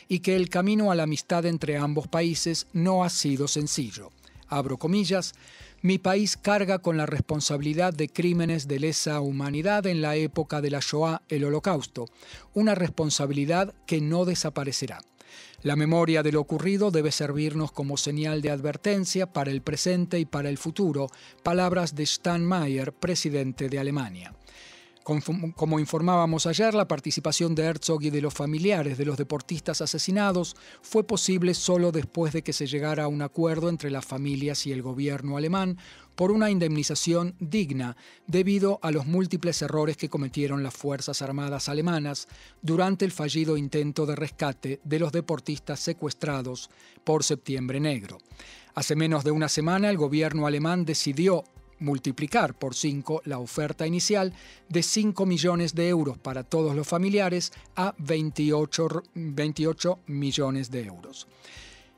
y 0.08 0.18
que 0.18 0.34
el 0.34 0.48
camino 0.48 0.90
a 0.90 0.96
la 0.96 1.04
amistad 1.04 1.46
entre 1.46 1.76
ambos 1.76 2.08
países 2.08 2.66
no 2.72 3.04
ha 3.04 3.10
sido 3.10 3.46
sencillo. 3.46 4.10
Abro 4.48 4.78
comillas, 4.78 5.32
mi 5.82 5.98
país 5.98 6.36
carga 6.36 6.78
con 6.78 6.96
la 6.96 7.06
responsabilidad 7.06 7.92
de 7.92 8.08
crímenes 8.08 8.68
de 8.68 8.78
lesa 8.78 9.20
humanidad 9.20 9.84
en 9.86 10.00
la 10.00 10.14
época 10.14 10.60
de 10.60 10.70
la 10.70 10.78
Shoah, 10.80 11.22
el 11.28 11.44
Holocausto, 11.44 12.06
una 12.54 12.76
responsabilidad 12.76 13.74
que 13.84 14.00
no 14.00 14.24
desaparecerá. 14.24 15.00
La 15.62 15.74
memoria 15.74 16.22
de 16.22 16.30
lo 16.30 16.40
ocurrido 16.40 16.92
debe 16.92 17.10
servirnos 17.10 17.72
como 17.72 17.96
señal 17.96 18.42
de 18.42 18.50
advertencia 18.50 19.32
para 19.32 19.50
el 19.50 19.60
presente 19.60 20.20
y 20.20 20.24
para 20.24 20.48
el 20.48 20.58
futuro, 20.58 21.08
palabras 21.42 21.96
de 21.96 22.06
Steinmeier, 22.06 22.92
presidente 22.92 23.68
de 23.68 23.80
Alemania. 23.80 24.34
Como 25.02 25.80
informábamos 25.80 26.46
ayer, 26.46 26.74
la 26.74 26.86
participación 26.86 27.54
de 27.54 27.64
Herzog 27.64 28.04
y 28.04 28.10
de 28.10 28.20
los 28.20 28.34
familiares 28.34 28.98
de 28.98 29.04
los 29.04 29.16
deportistas 29.16 29.80
asesinados 29.80 30.56
fue 30.80 31.04
posible 31.04 31.54
solo 31.54 31.90
después 31.90 32.32
de 32.32 32.42
que 32.42 32.52
se 32.52 32.66
llegara 32.66 33.04
a 33.04 33.08
un 33.08 33.22
acuerdo 33.22 33.68
entre 33.68 33.90
las 33.90 34.04
familias 34.04 34.66
y 34.66 34.72
el 34.72 34.82
gobierno 34.82 35.36
alemán 35.36 35.78
por 36.14 36.30
una 36.30 36.50
indemnización 36.50 37.34
digna 37.40 37.96
debido 38.26 38.78
a 38.82 38.90
los 38.90 39.06
múltiples 39.06 39.60
errores 39.62 39.96
que 39.96 40.08
cometieron 40.08 40.62
las 40.62 40.74
Fuerzas 40.74 41.22
Armadas 41.22 41.68
alemanas 41.68 42.28
durante 42.60 43.04
el 43.04 43.12
fallido 43.12 43.56
intento 43.56 44.06
de 44.06 44.16
rescate 44.16 44.80
de 44.84 44.98
los 44.98 45.10
deportistas 45.10 45.80
secuestrados 45.80 46.70
por 47.02 47.24
Septiembre 47.24 47.80
Negro. 47.80 48.18
Hace 48.74 48.96
menos 48.96 49.24
de 49.24 49.30
una 49.30 49.48
semana 49.48 49.90
el 49.90 49.98
gobierno 49.98 50.46
alemán 50.46 50.84
decidió 50.84 51.44
multiplicar 51.82 52.54
por 52.54 52.74
5 52.74 53.22
la 53.24 53.38
oferta 53.38 53.86
inicial 53.86 54.32
de 54.68 54.82
5 54.82 55.26
millones 55.26 55.74
de 55.74 55.88
euros 55.88 56.16
para 56.16 56.44
todos 56.44 56.74
los 56.74 56.88
familiares 56.88 57.52
a 57.76 57.94
28, 57.98 59.02
28 59.14 59.98
millones 60.06 60.70
de 60.70 60.84
euros. 60.84 61.26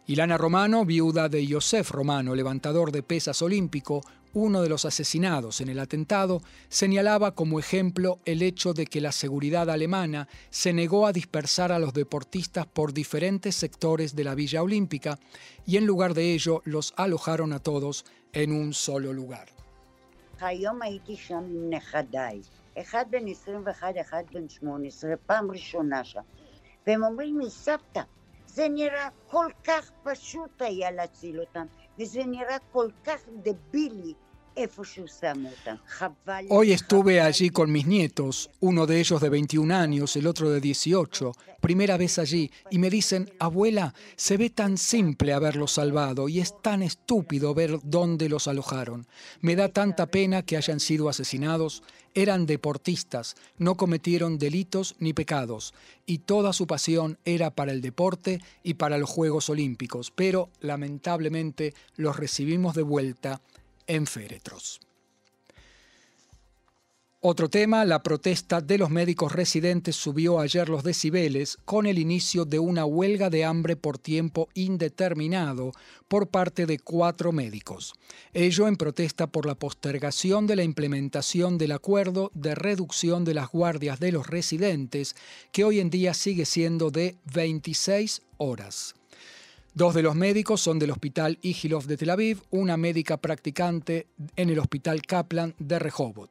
Ilana 0.06 0.36
Romano, 0.36 0.84
viuda 0.84 1.28
de 1.28 1.46
Josef 1.46 1.90
Romano, 1.90 2.34
levantador 2.34 2.92
de 2.92 3.02
pesas 3.02 3.40
olímpico, 3.40 4.02
uno 4.34 4.62
de 4.62 4.68
los 4.68 4.84
asesinados 4.84 5.60
en 5.60 5.68
el 5.68 5.78
atentado, 5.78 6.42
señalaba 6.68 7.34
como 7.34 7.58
ejemplo 7.58 8.18
el 8.24 8.42
hecho 8.42 8.74
de 8.74 8.86
que 8.86 9.00
la 9.00 9.12
seguridad 9.12 9.70
alemana 9.70 10.28
se 10.50 10.72
negó 10.72 11.06
a 11.06 11.12
dispersar 11.12 11.72
a 11.72 11.78
los 11.78 11.94
deportistas 11.94 12.66
por 12.66 12.92
diferentes 12.92 13.54
sectores 13.54 14.14
de 14.14 14.24
la 14.24 14.34
Villa 14.34 14.62
Olímpica 14.62 15.18
y 15.64 15.76
en 15.76 15.86
lugar 15.86 16.14
de 16.14 16.34
ello 16.34 16.60
los 16.64 16.92
alojaron 16.96 17.52
a 17.52 17.60
todos 17.60 18.04
en 18.32 18.52
un 18.52 18.74
solo 18.74 19.12
lugar. 19.12 19.63
היום 20.42 20.82
הייתי 20.82 21.16
שם 21.16 21.34
עם 21.34 21.70
נכדיי. 21.70 22.40
אחד 22.80 23.04
בן 23.10 23.28
21, 23.28 23.94
אחד 24.00 24.24
בן 24.32 24.48
18, 24.48 25.10
פעם 25.26 25.50
ראשונה 25.50 26.04
שם. 26.04 26.20
והם 26.86 27.04
אומרים 27.04 27.40
לי, 27.40 27.50
סבתא, 27.50 28.02
זה 28.46 28.68
נראה 28.68 29.08
כל 29.24 29.46
כך 29.64 29.90
פשוט 30.02 30.62
היה 30.62 30.90
להציל 30.90 31.40
אותם, 31.40 31.66
וזה 32.00 32.24
נראה 32.26 32.56
כל 32.68 32.88
כך 33.04 33.28
דבילי 33.42 34.14
Hoy 36.48 36.72
estuve 36.72 37.20
allí 37.20 37.50
con 37.50 37.72
mis 37.72 37.86
nietos, 37.86 38.50
uno 38.60 38.86
de 38.86 39.00
ellos 39.00 39.20
de 39.20 39.28
21 39.28 39.74
años, 39.74 40.14
el 40.14 40.26
otro 40.28 40.50
de 40.50 40.60
18, 40.60 41.32
primera 41.60 41.96
vez 41.96 42.18
allí, 42.18 42.50
y 42.70 42.78
me 42.78 42.88
dicen, 42.88 43.32
abuela, 43.40 43.94
se 44.16 44.36
ve 44.36 44.50
tan 44.50 44.78
simple 44.78 45.32
haberlos 45.32 45.72
salvado 45.72 46.28
y 46.28 46.38
es 46.38 46.60
tan 46.62 46.82
estúpido 46.82 47.52
ver 47.54 47.80
dónde 47.82 48.28
los 48.28 48.46
alojaron. 48.46 49.06
Me 49.40 49.56
da 49.56 49.70
tanta 49.70 50.06
pena 50.06 50.42
que 50.42 50.56
hayan 50.56 50.78
sido 50.78 51.08
asesinados. 51.08 51.82
Eran 52.14 52.46
deportistas, 52.46 53.34
no 53.58 53.74
cometieron 53.74 54.38
delitos 54.38 54.94
ni 55.00 55.12
pecados, 55.12 55.74
y 56.06 56.18
toda 56.18 56.52
su 56.52 56.68
pasión 56.68 57.18
era 57.24 57.50
para 57.50 57.72
el 57.72 57.80
deporte 57.80 58.40
y 58.62 58.74
para 58.74 58.98
los 58.98 59.10
Juegos 59.10 59.50
Olímpicos, 59.50 60.12
pero 60.14 60.48
lamentablemente 60.60 61.74
los 61.96 62.16
recibimos 62.16 62.76
de 62.76 62.82
vuelta 62.82 63.40
en 63.86 64.06
féretros. 64.06 64.80
Otro 67.26 67.48
tema, 67.48 67.86
la 67.86 68.02
protesta 68.02 68.60
de 68.60 68.76
los 68.76 68.90
médicos 68.90 69.32
residentes 69.32 69.96
subió 69.96 70.40
ayer 70.40 70.68
los 70.68 70.84
decibeles 70.84 71.56
con 71.64 71.86
el 71.86 71.98
inicio 71.98 72.44
de 72.44 72.58
una 72.58 72.84
huelga 72.84 73.30
de 73.30 73.46
hambre 73.46 73.76
por 73.76 73.96
tiempo 73.96 74.50
indeterminado 74.52 75.72
por 76.06 76.28
parte 76.28 76.66
de 76.66 76.78
cuatro 76.78 77.32
médicos. 77.32 77.94
Ello 78.34 78.68
en 78.68 78.76
protesta 78.76 79.26
por 79.26 79.46
la 79.46 79.54
postergación 79.54 80.46
de 80.46 80.56
la 80.56 80.64
implementación 80.64 81.56
del 81.56 81.72
acuerdo 81.72 82.30
de 82.34 82.54
reducción 82.54 83.24
de 83.24 83.32
las 83.32 83.48
guardias 83.48 83.98
de 84.00 84.12
los 84.12 84.26
residentes, 84.26 85.16
que 85.50 85.64
hoy 85.64 85.80
en 85.80 85.88
día 85.88 86.12
sigue 86.12 86.44
siendo 86.44 86.90
de 86.90 87.16
26 87.32 88.20
horas. 88.36 88.96
Dos 89.76 89.92
de 89.92 90.02
los 90.02 90.14
médicos 90.14 90.60
son 90.60 90.78
del 90.78 90.92
Hospital 90.92 91.40
Igilov 91.42 91.86
de 91.86 91.96
Tel 91.96 92.10
Aviv, 92.10 92.42
una 92.50 92.76
médica 92.76 93.16
practicante 93.16 94.06
en 94.36 94.48
el 94.50 94.60
Hospital 94.60 95.02
Kaplan 95.02 95.56
de 95.58 95.80
Rehovot. 95.80 96.30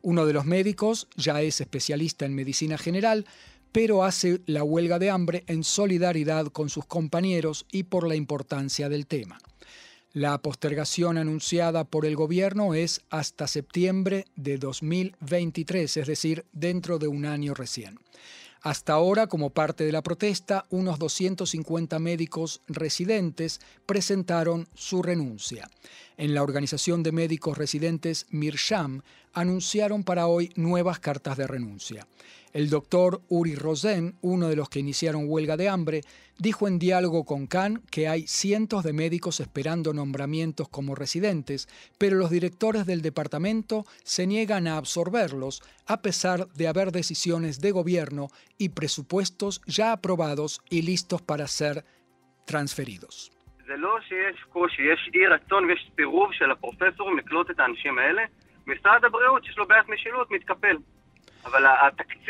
Uno 0.00 0.24
de 0.24 0.32
los 0.32 0.46
médicos 0.46 1.06
ya 1.14 1.42
es 1.42 1.60
especialista 1.60 2.24
en 2.24 2.34
medicina 2.34 2.78
general, 2.78 3.26
pero 3.72 4.04
hace 4.04 4.40
la 4.46 4.64
huelga 4.64 4.98
de 4.98 5.10
hambre 5.10 5.44
en 5.48 5.64
solidaridad 5.64 6.46
con 6.46 6.70
sus 6.70 6.86
compañeros 6.86 7.66
y 7.70 7.82
por 7.82 8.08
la 8.08 8.16
importancia 8.16 8.88
del 8.88 9.06
tema. 9.06 9.38
La 10.14 10.38
postergación 10.38 11.18
anunciada 11.18 11.84
por 11.84 12.06
el 12.06 12.16
gobierno 12.16 12.72
es 12.72 13.02
hasta 13.10 13.48
septiembre 13.48 14.24
de 14.34 14.56
2023, 14.56 15.94
es 15.94 16.06
decir, 16.06 16.46
dentro 16.52 16.98
de 16.98 17.08
un 17.08 17.26
año 17.26 17.52
recién. 17.52 17.98
Hasta 18.60 18.92
ahora, 18.92 19.28
como 19.28 19.50
parte 19.50 19.84
de 19.84 19.92
la 19.92 20.02
protesta, 20.02 20.66
unos 20.70 20.98
250 20.98 21.98
médicos 21.98 22.60
residentes 22.66 23.60
presentaron 23.86 24.66
su 24.74 25.02
renuncia. 25.02 25.70
En 26.16 26.34
la 26.34 26.42
Organización 26.42 27.02
de 27.04 27.12
Médicos 27.12 27.56
Residentes 27.56 28.26
Mirsham 28.30 29.02
anunciaron 29.40 30.02
para 30.02 30.26
hoy 30.26 30.52
nuevas 30.56 30.98
cartas 30.98 31.36
de 31.36 31.46
renuncia. 31.46 32.06
El 32.52 32.70
doctor 32.70 33.20
Uri 33.28 33.54
Rosen, 33.54 34.16
uno 34.20 34.48
de 34.48 34.56
los 34.56 34.68
que 34.68 34.80
iniciaron 34.80 35.26
huelga 35.28 35.56
de 35.56 35.68
hambre, 35.68 36.00
dijo 36.38 36.66
en 36.66 36.78
diálogo 36.78 37.24
con 37.24 37.46
Khan 37.46 37.82
que 37.90 38.08
hay 38.08 38.26
cientos 38.26 38.82
de 38.82 38.92
médicos 38.92 39.38
esperando 39.38 39.92
nombramientos 39.92 40.68
como 40.68 40.94
residentes, 40.94 41.68
pero 41.98 42.16
los 42.16 42.30
directores 42.30 42.86
del 42.86 43.02
departamento 43.02 43.84
se 44.02 44.26
niegan 44.26 44.66
a 44.66 44.76
absorberlos 44.76 45.62
a 45.86 46.02
pesar 46.02 46.48
de 46.48 46.66
haber 46.66 46.90
decisiones 46.90 47.60
de 47.60 47.70
gobierno 47.70 48.28
y 48.56 48.70
presupuestos 48.70 49.60
ya 49.66 49.92
aprobados 49.92 50.60
y 50.68 50.82
listos 50.82 51.22
para 51.22 51.46
ser 51.46 51.84
transferidos. 52.44 53.30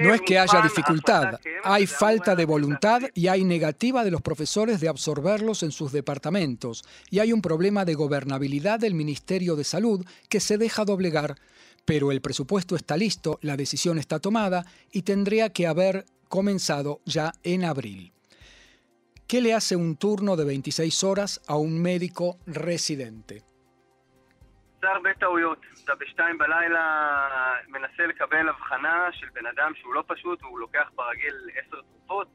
No 0.01 0.15
es 0.15 0.21
que 0.21 0.39
haya 0.39 0.61
dificultad, 0.63 1.41
hay 1.65 1.87
falta 1.87 2.37
de 2.37 2.45
voluntad 2.45 3.03
y 3.15 3.29
hay 3.29 3.45
negativa 3.45 4.05
de 4.05 4.11
los 4.11 4.23
profesores 4.23 4.81
de 4.81 4.89
absorberlos 4.89 5.63
en 5.63 5.73
sus 5.73 5.93
departamentos, 5.93 6.85
y 7.11 7.19
hay 7.19 7.33
un 7.33 7.43
problema 7.43 7.85
de 7.85 7.95
gobernabilidad 7.95 8.79
del 8.79 8.95
Ministerio 8.95 9.57
de 9.57 9.65
Salud 9.65 10.05
que 10.29 10.41
se 10.41 10.59
deja 10.59 10.85
doblegar, 10.85 11.37
pero 11.85 12.13
el 12.13 12.21
presupuesto 12.21 12.77
está 12.77 12.97
listo, 12.97 13.39
la 13.43 13.57
decisión 13.57 13.99
está 13.99 14.21
tomada 14.21 14.65
y 14.93 15.03
tendría 15.03 15.53
que 15.53 15.67
haber 15.67 16.05
comenzado 16.29 17.01
ya 17.05 17.33
en 17.43 17.65
abril. 17.65 18.13
¿Qué 19.27 19.41
le 19.41 19.55
hace 19.55 19.77
un 19.77 19.97
turno 19.97 20.37
de 20.37 20.45
26 20.45 21.05
horas 21.05 21.41
a 21.47 21.57
un 21.57 21.81
médico 21.81 22.39
residente? 22.47 23.43
עושה 24.79 24.91
הרבה 24.95 25.15
טעויות. 25.15 25.59
אתה 25.85 25.95
בשתיים 25.95 26.39
בלילה 26.39 27.55
מנסה 27.69 28.07
לקבל 28.07 28.49
הבחנה 28.49 29.09
של 29.13 29.27
בן 29.33 29.47
אדם 29.47 29.73
שהוא 29.75 29.95
לא 29.95 30.05
פשוט, 30.07 30.43
הוא 30.43 30.59
לוקח 30.59 30.91
ברגיל 30.95 31.35
עשר 31.55 31.81
תרופות, 31.81 32.29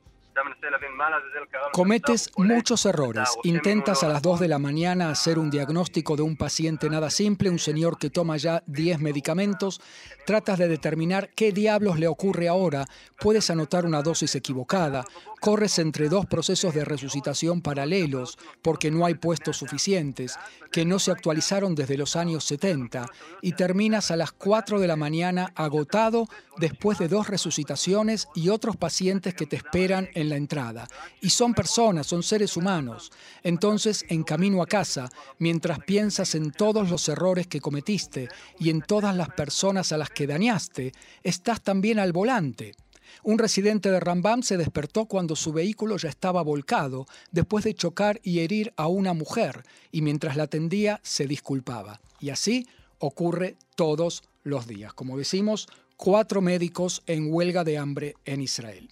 Cometes 1.72 2.32
muchos 2.38 2.86
errores. 2.86 3.30
Intentas 3.44 4.04
a 4.04 4.10
las 4.10 4.22
2 4.22 4.40
de 4.40 4.48
la 4.48 4.60
mañana 4.60 5.10
hacer 5.10 5.40
un 5.40 5.50
diagnóstico 5.50 6.16
de 6.16 6.24
un 6.24 6.38
paciente 6.38 6.90
nada 6.90 7.10
simple, 7.10 7.50
un 7.50 7.60
señor 7.60 7.98
que 7.98 8.10
toma 8.10 8.38
ya 8.38 8.64
10 8.68 9.00
medicamentos. 9.00 9.82
Tratas 10.26 10.60
de 10.60 10.68
determinar 10.68 11.30
qué 11.36 11.52
diablos 11.52 12.00
le 12.00 12.08
ocurre 12.08 12.48
ahora. 12.48 12.86
Puedes 13.20 13.50
anotar 13.50 13.86
una 13.86 14.02
dosis 14.02 14.36
equivocada. 14.36 15.06
Corres 15.40 15.78
entre 15.80 16.08
dos 16.08 16.26
procesos 16.26 16.74
de 16.74 16.86
resucitación 16.86 17.62
paralelos 17.62 18.38
porque 18.62 18.92
no 18.92 19.06
hay 19.06 19.16
puestos 19.16 19.58
suficientes, 19.58 20.40
que 20.72 20.86
no 20.86 21.00
se 21.00 21.12
actualizaron 21.12 21.76
desde 21.76 21.98
los 21.98 22.16
años 22.16 22.46
70, 22.46 23.08
y 23.42 23.52
terminas 23.52 24.10
a 24.10 24.16
las 24.16 24.32
4 24.32 24.80
de 24.80 24.88
la 24.88 24.96
mañana 24.96 25.52
agotado 25.56 26.30
después 26.58 26.98
de 26.98 27.10
dos 27.10 27.28
resucitaciones 27.28 28.30
y 28.36 28.50
otros 28.50 28.78
pacientes 28.78 29.34
que 29.34 29.46
te 29.46 29.58
esperan 29.58 30.08
en 30.14 30.23
la 30.30 30.38
entrada. 30.38 30.88
Y 31.22 31.30
son 31.30 31.54
personas, 31.54 32.08
son 32.08 32.24
seres 32.24 32.58
humanos. 32.58 33.12
Entonces, 33.44 34.06
en 34.10 34.24
camino 34.24 34.62
a 34.62 34.68
casa, 34.68 35.10
mientras 35.40 35.80
piensas 35.80 36.36
en 36.36 36.52
todos 36.52 36.90
los 36.90 37.08
errores 37.10 37.48
que 37.48 37.62
cometiste 37.62 38.30
y 38.60 38.70
en 38.70 38.82
todas 38.82 39.16
las 39.16 39.30
personas 39.30 39.92
a 39.92 39.98
las 39.98 40.10
que 40.10 40.28
dañaste, 40.28 40.92
estás 41.24 41.62
también 41.62 42.00
al 42.00 42.14
volante. 42.14 42.76
Un 43.24 43.38
residente 43.38 43.92
de 43.92 44.00
Rambam 44.00 44.44
se 44.44 44.58
despertó 44.58 45.06
cuando 45.06 45.36
su 45.36 45.54
vehículo 45.54 45.98
ya 45.98 46.10
estaba 46.10 46.42
volcado 46.42 47.06
después 47.32 47.64
de 47.64 47.76
chocar 47.76 48.20
y 48.24 48.40
herir 48.40 48.74
a 48.76 48.88
una 48.88 49.14
mujer 49.14 49.64
y 49.92 50.02
mientras 50.02 50.36
la 50.36 50.44
atendía 50.44 51.00
se 51.04 51.28
disculpaba. 51.28 52.02
Y 52.20 52.32
así 52.32 52.68
ocurre 53.00 53.56
todos 53.76 54.24
los 54.44 54.68
días. 54.68 54.94
Como 54.94 55.18
decimos, 55.18 55.68
cuatro 55.96 56.42
médicos 56.42 57.02
en 57.06 57.34
huelga 57.34 57.64
de 57.64 57.78
hambre 57.78 58.16
en 58.26 58.42
Israel. 58.42 58.90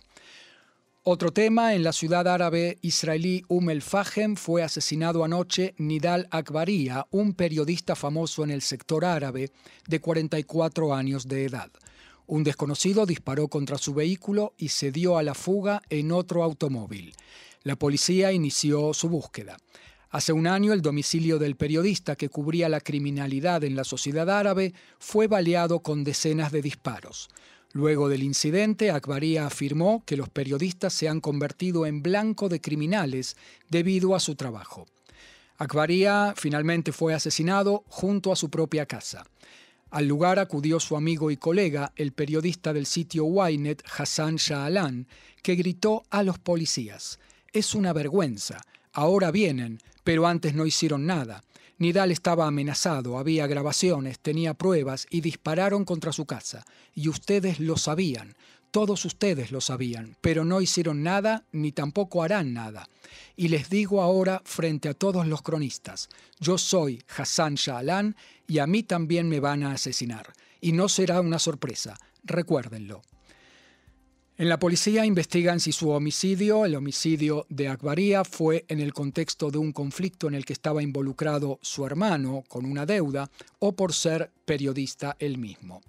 Otro 1.04 1.34
tema, 1.34 1.74
en 1.74 1.84
la 1.84 1.94
ciudad 1.94 2.28
árabe 2.28 2.78
israelí 2.84 3.44
Umm 3.48 3.72
el 3.72 3.82
Fahem 3.82 4.36
fue 4.36 4.62
asesinado 4.62 5.24
anoche 5.24 5.74
Nidal 5.80 6.28
Akbaria, 6.30 7.08
un 7.10 7.34
periodista 7.34 7.96
famoso 7.96 8.44
en 8.44 8.52
el 8.52 8.62
sector 8.62 9.04
árabe 9.04 9.50
de 9.88 10.00
44 10.00 10.94
años 10.94 11.28
de 11.28 11.46
edad. 11.46 11.72
Un 12.28 12.44
desconocido 12.44 13.08
disparó 13.08 13.48
contra 13.48 13.80
su 13.80 13.96
vehículo 13.96 14.54
y 14.60 14.68
se 14.68 14.92
dio 14.92 15.18
a 15.18 15.24
la 15.24 15.34
fuga 15.34 15.82
en 15.90 16.12
otro 16.12 16.44
automóvil. 16.44 17.16
La 17.64 17.78
policía 17.78 18.32
inició 18.32 18.94
su 18.94 19.10
búsqueda. 19.10 19.58
Hace 20.12 20.34
un 20.34 20.46
año 20.46 20.72
el 20.72 20.84
domicilio 20.84 21.40
del 21.40 21.56
periodista 21.56 22.16
que 22.16 22.30
cubría 22.30 22.70
la 22.70 22.80
criminalidad 22.80 23.64
en 23.64 23.76
la 23.76 23.86
sociedad 23.86 24.30
árabe 24.30 24.76
fue 25.00 25.26
baleado 25.26 25.80
con 25.80 26.04
decenas 26.04 26.52
de 26.52 26.62
disparos. 26.62 27.28
Luego 27.74 28.10
del 28.10 28.24
incidente, 28.24 28.92
Akbaria 28.92 29.46
afirmó 29.46 30.04
que 30.06 30.18
los 30.18 30.28
periodistas 30.28 30.94
se 30.94 31.08
han 31.08 31.22
convertido 31.22 31.86
en 31.86 32.04
blanco 32.04 32.50
de 32.50 32.60
criminales 32.60 33.38
debido 33.70 34.14
a 34.14 34.20
su 34.20 34.36
trabajo. 34.36 34.88
Akbaria 35.58 36.34
finalmente 36.36 36.92
fue 36.92 37.14
asesinado 37.14 37.84
junto 37.88 38.32
a 38.32 38.36
su 38.36 38.50
propia 38.50 38.86
casa. 38.86 39.26
Al 39.90 40.08
lugar 40.08 40.40
acudió 40.40 40.80
su 40.80 40.98
amigo 40.98 41.32
y 41.32 41.38
colega, 41.38 41.94
el 41.96 42.14
periodista 42.14 42.74
del 42.74 42.86
sitio 42.86 43.26
Ynet, 43.48 43.84
Hassan 43.98 44.38
Shaalan, 44.38 45.08
que 45.42 45.56
gritó 45.56 46.04
a 46.10 46.24
los 46.24 46.40
policías, 46.40 47.20
Es 47.54 47.76
una 47.76 47.94
vergüenza, 47.94 48.62
ahora 48.94 49.32
vienen, 49.32 49.80
pero 50.04 50.28
antes 50.28 50.56
no 50.56 50.66
hicieron 50.66 51.06
nada. 51.06 51.44
Nidal 51.82 52.12
estaba 52.12 52.46
amenazado, 52.46 53.18
había 53.18 53.48
grabaciones, 53.48 54.20
tenía 54.20 54.54
pruebas 54.54 55.08
y 55.10 55.22
dispararon 55.22 55.84
contra 55.84 56.14
su 56.14 56.28
casa. 56.28 56.64
Y 56.94 57.10
ustedes 57.10 57.60
lo 57.60 57.76
sabían, 57.76 58.36
todos 58.70 59.04
ustedes 59.04 59.52
lo 59.52 59.62
sabían, 59.62 60.16
pero 60.22 60.46
no 60.46 60.62
hicieron 60.62 61.02
nada 61.02 61.44
ni 61.52 61.72
tampoco 61.72 62.22
harán 62.22 62.54
nada. 62.54 62.88
Y 63.36 63.48
les 63.48 63.72
digo 63.72 64.04
ahora 64.04 64.44
frente 64.46 64.90
a 64.90 64.94
todos 64.94 65.26
los 65.26 65.42
cronistas, 65.42 66.10
yo 66.40 66.60
soy 66.60 67.02
Hassan 67.18 67.56
Shaalan 67.56 68.16
y 68.46 68.60
a 68.60 68.68
mí 68.68 68.84
también 68.84 69.28
me 69.28 69.40
van 69.40 69.64
a 69.64 69.72
asesinar. 69.72 70.34
Y 70.62 70.74
no 70.74 70.88
será 70.88 71.20
una 71.20 71.40
sorpresa, 71.40 71.98
recuérdenlo. 72.24 73.02
En 74.38 74.50
la 74.50 74.60
policía 74.60 75.06
investigan 75.06 75.60
si 75.60 75.72
su 75.72 75.90
homicidio, 75.90 76.66
el 76.66 76.76
homicidio 76.76 77.46
de 77.50 77.68
Akbaria, 77.68 78.24
fue 78.24 78.66
en 78.70 78.80
el 78.80 78.94
contexto 78.94 79.52
de 79.52 79.58
un 79.58 79.72
conflicto 79.72 80.28
en 80.28 80.36
el 80.36 80.46
que 80.46 80.54
estaba 80.54 80.82
involucrado 80.82 81.60
su 81.62 81.86
hermano 81.86 82.44
con 82.48 82.66
una 82.66 82.86
deuda 82.86 83.30
o 83.60 83.74
por 83.74 83.94
ser 83.94 84.32
periodista 84.46 85.16
él 85.20 85.38
mismo. 85.38 85.82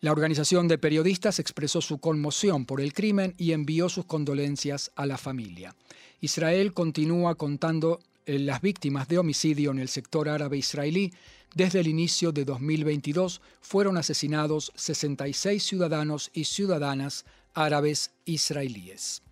La 0.00 0.12
organización 0.12 0.68
de 0.68 0.78
periodistas 0.78 1.38
expresó 1.38 1.80
su 1.80 1.98
conmoción 1.98 2.66
por 2.66 2.80
el 2.80 2.92
crimen 2.92 3.34
y 3.38 3.52
envió 3.52 3.88
sus 3.88 4.04
condolencias 4.04 4.90
a 4.96 5.06
la 5.06 5.16
familia. 5.16 5.74
Israel 6.20 6.72
continúa 6.74 7.36
contando 7.36 8.00
eh, 8.26 8.38
las 8.38 8.60
víctimas 8.60 9.08
de 9.08 9.18
homicidio 9.18 9.70
en 9.70 9.78
el 9.78 9.88
sector 9.88 10.28
árabe 10.28 10.56
israelí. 10.56 11.12
Desde 11.54 11.80
el 11.80 11.88
inicio 11.88 12.32
de 12.32 12.44
2022 12.44 13.40
fueron 13.60 13.96
asesinados 13.96 14.72
66 14.74 15.62
ciudadanos 15.62 16.30
y 16.32 16.44
ciudadanas 16.44 17.24
árabes 17.54 18.10
israelíes. 18.24 19.22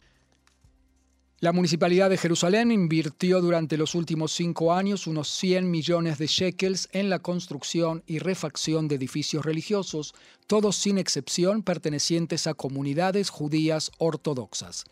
La 1.42 1.52
Municipalidad 1.52 2.11
de 2.11 2.18
Jerusalén 2.18 2.70
invirtió 2.70 3.40
durante 3.40 3.78
los 3.78 3.94
últimos 3.94 4.30
cinco 4.30 4.74
años 4.74 5.06
unos 5.06 5.30
100 5.30 5.70
millones 5.70 6.18
de 6.18 6.26
shekels 6.26 6.90
en 6.92 7.09
la 7.09 7.20
construcción 7.20 8.02
y 8.06 8.18
refacción 8.18 8.88
de 8.88 8.96
edificios 8.96 9.42
religiosos, 9.42 10.14
todos 10.46 10.76
sin 10.76 10.98
excepción 10.98 11.62
pertenecientes 11.62 12.46
a 12.46 12.52
comunidades 12.52 13.30
judías 13.30 13.90
ortodoxas. 13.96 14.85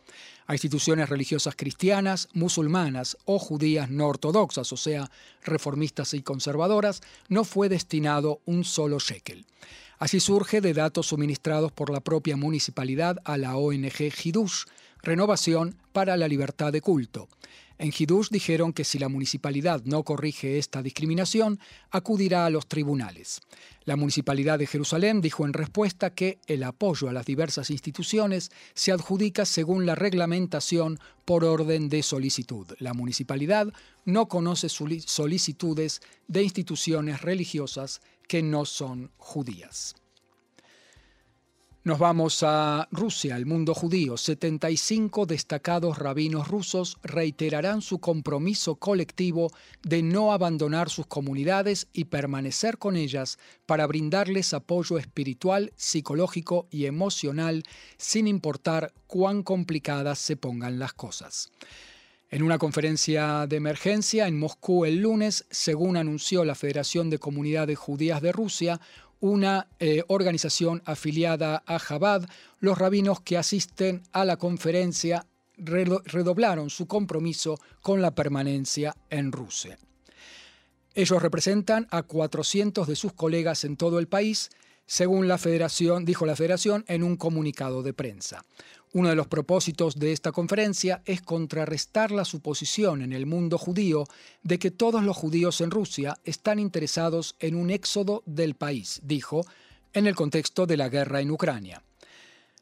A 0.47 0.55
instituciones 0.55 1.11
religiosas 1.11 1.55
cristianas, 1.55 2.31
musulmanas 2.33 3.19
o 3.27 3.39
judías 3.39 3.91
no 3.91 4.07
ortodoxas, 4.07 4.73
o 4.73 4.79
sea, 4.79 5.11
reformistas 5.45 6.15
y 6.15 6.23
conservadoras, 6.23 7.03
no 7.29 7.45
fue 7.45 7.69
destinado 7.69 8.41
un 8.47 8.65
solo 8.65 9.01
shekel. 9.01 9.45
Así 9.99 10.21
surge 10.21 10.61
de 10.61 10.75
datos 10.75 11.09
suministrados 11.09 11.73
por 11.73 11.91
la 11.91 12.01
propia 12.01 12.37
municipalidad 12.37 13.19
a 13.25 13.37
la 13.37 13.57
ONG 13.57 14.13
Hidush, 14.23 14.65
Renovación 15.03 15.77
para 15.93 16.17
la 16.17 16.29
Libertad 16.29 16.73
de 16.73 16.81
Culto. 16.81 17.29
En 17.79 17.93
Hidush 17.97 18.29
dijeron 18.31 18.73
que 18.73 18.83
si 18.83 18.99
la 18.99 19.09
municipalidad 19.09 19.83
no 19.85 20.03
corrige 20.03 20.59
esta 20.59 20.83
discriminación, 20.83 21.61
acudirá 21.91 22.47
a 22.47 22.51
los 22.51 22.67
tribunales. 22.67 23.41
La 23.85 23.95
municipalidad 23.95 24.59
de 24.59 24.67
Jerusalén 24.67 25.21
dijo 25.21 25.45
en 25.45 25.53
respuesta 25.53 26.13
que 26.15 26.41
el 26.47 26.65
apoyo 26.65 27.09
a 27.09 27.13
las 27.13 27.25
diversas 27.25 27.71
instituciones 27.71 28.51
se 28.75 28.91
adjudica 28.91 29.45
según 29.45 29.87
la 29.87 29.95
reglamentación 29.95 30.99
por 31.25 31.45
orden 31.45 31.89
de 31.89 32.03
solicitud. 32.03 32.67
La 32.81 32.95
municipalidad 32.95 33.73
no 34.05 34.27
conoce 34.27 34.69
solicitudes 34.69 36.03
de 36.27 36.43
instituciones 36.43 37.23
religiosas 37.23 38.01
que 38.29 38.43
no 38.43 38.65
son 38.65 39.11
judías. 39.17 39.97
Nos 41.89 41.99
vamos 41.99 42.43
a 42.43 42.87
Rusia, 42.91 43.35
el 43.37 43.47
mundo 43.47 43.73
judío. 43.73 44.19
75 44.19 45.25
destacados 45.25 45.97
rabinos 45.97 46.47
rusos 46.49 46.99
reiterarán 47.03 47.81
su 47.81 47.99
compromiso 47.99 48.75
colectivo 48.75 49.51
de 49.83 50.03
no 50.03 50.35
abandonar 50.35 50.91
sus 50.91 51.07
comunidades 51.07 51.89
y 51.95 52.05
permanecer 52.05 52.77
con 52.77 52.95
ellas 52.95 53.39
para 53.65 53.87
brindarles 53.87 54.53
apoyo 54.53 54.99
espiritual, 54.99 55.73
psicológico 55.77 56.67
y 56.71 56.85
emocional 56.85 57.63
sin 57.97 58.27
importar 58.27 58.93
cuán 59.07 59.43
complicadas 59.43 60.19
se 60.19 60.37
pongan 60.37 60.79
las 60.79 60.93
cosas. 60.93 61.51
En 62.31 62.43
una 62.43 62.59
conferencia 62.59 63.47
de 63.47 63.57
emergencia 63.57 64.29
en 64.29 64.39
Moscú 64.39 64.85
el 64.85 64.99
lunes, 64.99 65.47
según 65.51 65.97
anunció 65.97 66.45
la 66.45 66.55
Federación 66.55 67.09
de 67.09 67.19
Comunidades 67.19 67.79
Judías 67.79 68.21
de 68.21 68.33
Rusia, 68.33 68.83
una 69.19 69.69
eh, 69.79 70.03
organización 70.09 70.83
afiliada 70.85 71.63
a 71.67 71.81
Chabad, 71.81 72.29
los 72.61 72.77
rabinos 72.77 73.23
que 73.23 73.39
asisten 73.39 74.03
a 74.13 74.27
la 74.27 74.37
conferencia 74.37 75.25
redoblaron 75.57 76.69
su 76.69 76.87
compromiso 76.87 77.59
con 77.81 78.03
la 78.03 78.15
permanencia 78.15 78.95
en 79.09 79.33
Rusia. 79.33 79.79
Ellos 80.95 81.23
representan 81.23 81.89
a 81.91 82.03
400 82.03 82.87
de 82.87 82.95
sus 82.95 83.15
colegas 83.15 83.65
en 83.65 83.77
todo 83.77 83.99
el 83.99 84.07
país, 84.07 84.51
según 84.87 85.29
la 85.29 85.39
federación, 85.39 86.05
dijo 86.05 86.27
la 86.27 86.37
federación 86.37 86.85
en 86.89 87.03
un 87.03 87.17
comunicado 87.17 87.83
de 87.83 87.93
prensa. 87.93 88.45
Uno 88.95 89.11
de 89.11 89.17
los 89.17 89.27
propósitos 89.27 89.99
de 89.99 90.13
esta 90.13 90.33
conferencia 90.33 91.03
es 91.05 91.21
contrarrestar 91.21 92.11
la 92.11 92.25
suposición 92.25 93.03
en 93.03 93.13
el 93.13 93.27
mundo 93.27 93.59
judío 93.59 94.05
de 94.43 94.59
que 94.59 94.71
todos 94.71 95.05
los 95.05 95.17
judíos 95.17 95.61
en 95.61 95.71
Rusia 95.71 96.19
están 96.25 96.59
interesados 96.59 97.37
en 97.39 97.55
un 97.55 97.71
éxodo 97.71 98.23
del 98.25 98.55
país, 98.55 99.01
dijo, 99.05 99.45
en 99.93 100.07
el 100.07 100.15
contexto 100.15 100.67
de 100.67 100.79
la 100.79 100.89
guerra 100.89 101.21
en 101.21 101.31
Ucrania. 101.31 101.83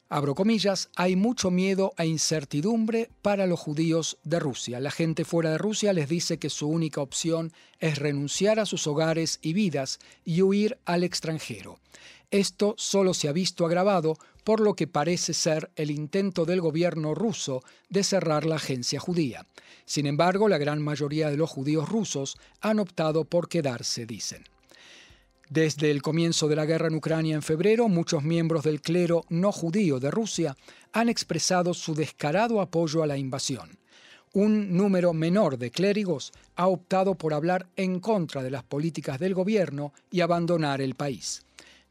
abro 0.09 0.35
comillas, 0.35 0.89
hay 0.95 1.15
mucho 1.15 1.49
miedo 1.49 1.93
e 1.97 2.05
incertidumbre 2.05 3.09
para 3.21 3.45
los 3.45 3.59
judíos 3.59 4.17
de 4.23 4.39
Rusia. 4.39 4.79
La 4.79 4.91
gente 4.91 5.23
fuera 5.23 5.51
de 5.51 5.57
Rusia 5.57 5.93
les 5.93 6.09
dice 6.09 6.39
que 6.39 6.49
su 6.49 6.67
única 6.67 7.01
opción 7.01 7.53
es 7.79 7.99
renunciar 7.99 8.59
a 8.59 8.65
sus 8.65 8.85
hogares 8.87 9.39
y 9.41 9.53
vidas 9.53 9.99
y 10.25 10.41
huir 10.41 10.77
al 10.85 11.03
extranjero. 11.03 11.79
Esto 12.29 12.75
solo 12.77 13.13
se 13.13 13.29
ha 13.29 13.31
visto 13.31 13.65
agravado 13.65 14.17
por 14.43 14.59
lo 14.59 14.75
que 14.75 14.87
parece 14.87 15.33
ser 15.33 15.71
el 15.75 15.91
intento 15.91 16.45
del 16.45 16.59
gobierno 16.59 17.15
ruso 17.15 17.63
de 17.89 18.03
cerrar 18.03 18.45
la 18.45 18.55
agencia 18.55 18.99
judía. 18.99 19.45
Sin 19.85 20.05
embargo, 20.05 20.49
la 20.49 20.57
gran 20.57 20.81
mayoría 20.81 21.29
de 21.29 21.37
los 21.37 21.49
judíos 21.49 21.87
rusos 21.87 22.37
han 22.59 22.79
optado 22.79 23.23
por 23.23 23.47
quedarse, 23.47 24.05
dicen. 24.05 24.43
Desde 25.49 25.89
el 25.91 26.01
comienzo 26.01 26.49
de 26.49 26.57
la 26.57 26.65
guerra 26.65 26.87
en 26.87 26.95
Ucrania 26.95 27.35
en 27.35 27.41
febrero, 27.41 27.87
muchos 27.87 28.23
miembros 28.23 28.63
del 28.63 28.81
clero 28.81 29.23
no 29.29 29.53
judío 29.53 30.01
de 30.01 30.11
Rusia 30.11 30.57
han 30.91 31.07
expresado 31.07 31.73
su 31.73 31.95
descarado 31.95 32.59
apoyo 32.59 33.03
a 33.03 33.07
la 33.07 33.17
invasión. 33.17 33.79
Un 34.33 34.75
número 34.75 35.13
menor 35.13 35.57
de 35.57 35.71
clérigos 35.71 36.33
ha 36.57 36.67
optado 36.67 37.15
por 37.15 37.33
hablar 37.33 37.67
en 37.77 38.01
contra 38.01 38.43
de 38.43 38.51
las 38.51 38.63
políticas 38.63 39.19
del 39.19 39.33
gobierno 39.33 39.93
y 40.11 40.19
abandonar 40.19 40.81
el 40.81 40.95
país. 40.95 41.46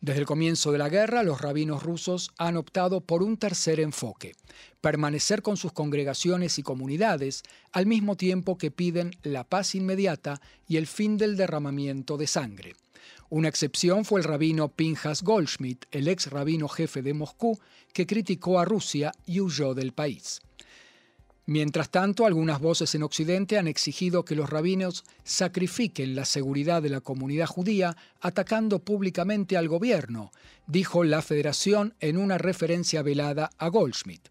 Desde 0.07 0.21
el 0.21 0.27
comienzo 0.27 0.71
de 0.71 0.79
la 0.79 0.88
guerra, 0.88 1.25
los 1.25 1.40
rabinos 1.40 1.83
rusos 1.83 2.31
han 2.38 2.57
optado 2.57 3.01
por 3.01 3.25
un 3.25 3.38
tercer 3.38 3.81
enfoque, 3.81 4.37
permanecer 4.81 5.42
con 5.42 5.57
sus 5.57 5.73
congregaciones 5.73 6.61
y 6.61 6.62
comunidades, 6.62 7.42
al 7.73 7.87
mismo 7.87 8.14
tiempo 8.16 8.57
que 8.57 8.71
piden 8.71 9.16
la 9.25 9.42
paz 9.42 9.75
inmediata 9.75 10.40
y 10.69 10.77
el 10.77 10.87
fin 10.87 11.19
del 11.19 11.37
derramamiento 11.37 12.19
de 12.19 12.29
sangre. 12.29 12.77
Una 13.31 13.49
excepción 13.49 14.05
fue 14.05 14.21
el 14.21 14.25
rabino 14.25 14.69
Pinjas 14.69 15.25
Goldschmidt, 15.25 15.87
el 15.90 16.07
ex 16.07 16.31
rabino 16.31 16.69
jefe 16.69 17.03
de 17.03 17.12
Moscú, 17.12 17.59
que 17.92 18.07
criticó 18.07 18.61
a 18.61 18.64
Rusia 18.64 19.11
y 19.27 19.40
huyó 19.40 19.75
del 19.75 19.90
país. 19.90 20.40
Mientras 21.49 21.91
tanto, 21.91 22.27
algunas 22.27 22.61
voces 22.61 22.93
en 22.97 23.05
Occidente 23.05 23.57
han 23.57 23.69
exigido 23.69 24.25
que 24.25 24.35
los 24.35 24.51
rabinos 24.51 25.05
sacrifiquen 25.23 26.17
la 26.17 26.25
seguridad 26.25 26.83
de 26.83 26.91
la 26.91 27.01
comunidad 27.01 27.47
judía 27.47 27.97
atacando 28.21 28.81
públicamente 28.81 29.57
al 29.57 29.69
gobierno, 29.69 30.33
dijo 30.67 31.05
la 31.05 31.23
Federación 31.23 31.95
en 32.01 32.17
una 32.17 32.37
referencia 32.37 33.03
velada 33.03 33.51
a 33.59 33.69
Goldschmidt. 33.69 34.29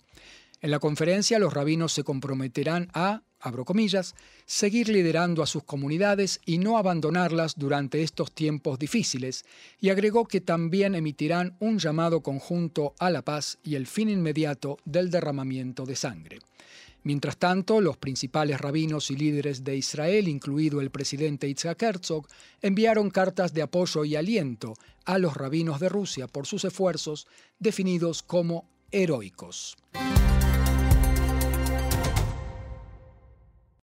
En 0.62 0.72
la 0.72 0.80
conferencia, 0.80 1.40
los 1.40 1.54
rabinos 1.54 1.94
se 1.94 2.04
comprometerán 2.04 2.90
a 2.94 3.22
abro 3.46 3.64
comillas, 3.64 4.16
seguir 4.46 4.90
liderando 4.90 5.44
a 5.44 5.46
sus 5.46 5.64
comunidades 5.64 6.42
y 6.46 6.58
no 6.58 6.78
abandonarlas 6.78 7.54
durante 7.56 8.02
estos 8.02 8.32
tiempos 8.32 8.80
difíciles, 8.80 9.46
y 9.80 9.90
agregó 9.90 10.26
que 10.26 10.42
también 10.42 10.96
emitirán 10.96 11.56
un 11.60 11.78
llamado 11.78 12.22
conjunto 12.22 12.96
a 13.00 13.10
la 13.10 13.22
paz 13.22 13.60
y 13.64 13.76
el 13.76 13.86
fin 13.88 14.10
inmediato 14.10 14.78
del 14.84 15.12
derramamiento 15.12 15.86
de 15.86 15.96
sangre. 15.96 16.40
Mientras 17.06 17.38
tanto, 17.38 17.82
los 17.82 17.98
principales 17.98 18.60
rabinos 18.60 19.12
y 19.12 19.16
líderes 19.16 19.64
de 19.64 19.78
Israel, 19.78 20.28
incluido 20.28 20.82
el 20.82 20.90
presidente 20.90 21.48
Yitzhak 21.48 21.84
Herzog, 21.84 22.28
enviaron 22.64 23.12
cartas 23.12 23.54
de 23.54 23.62
apoyo 23.62 24.06
y 24.06 24.16
aliento 24.16 24.74
a 25.06 25.20
los 25.20 25.38
rabinos 25.38 25.80
de 25.80 25.88
Rusia 25.88 26.28
por 26.28 26.48
sus 26.48 26.66
esfuerzos, 26.66 27.28
definidos 27.60 28.24
como 28.24 28.68
heroicos. 28.90 29.78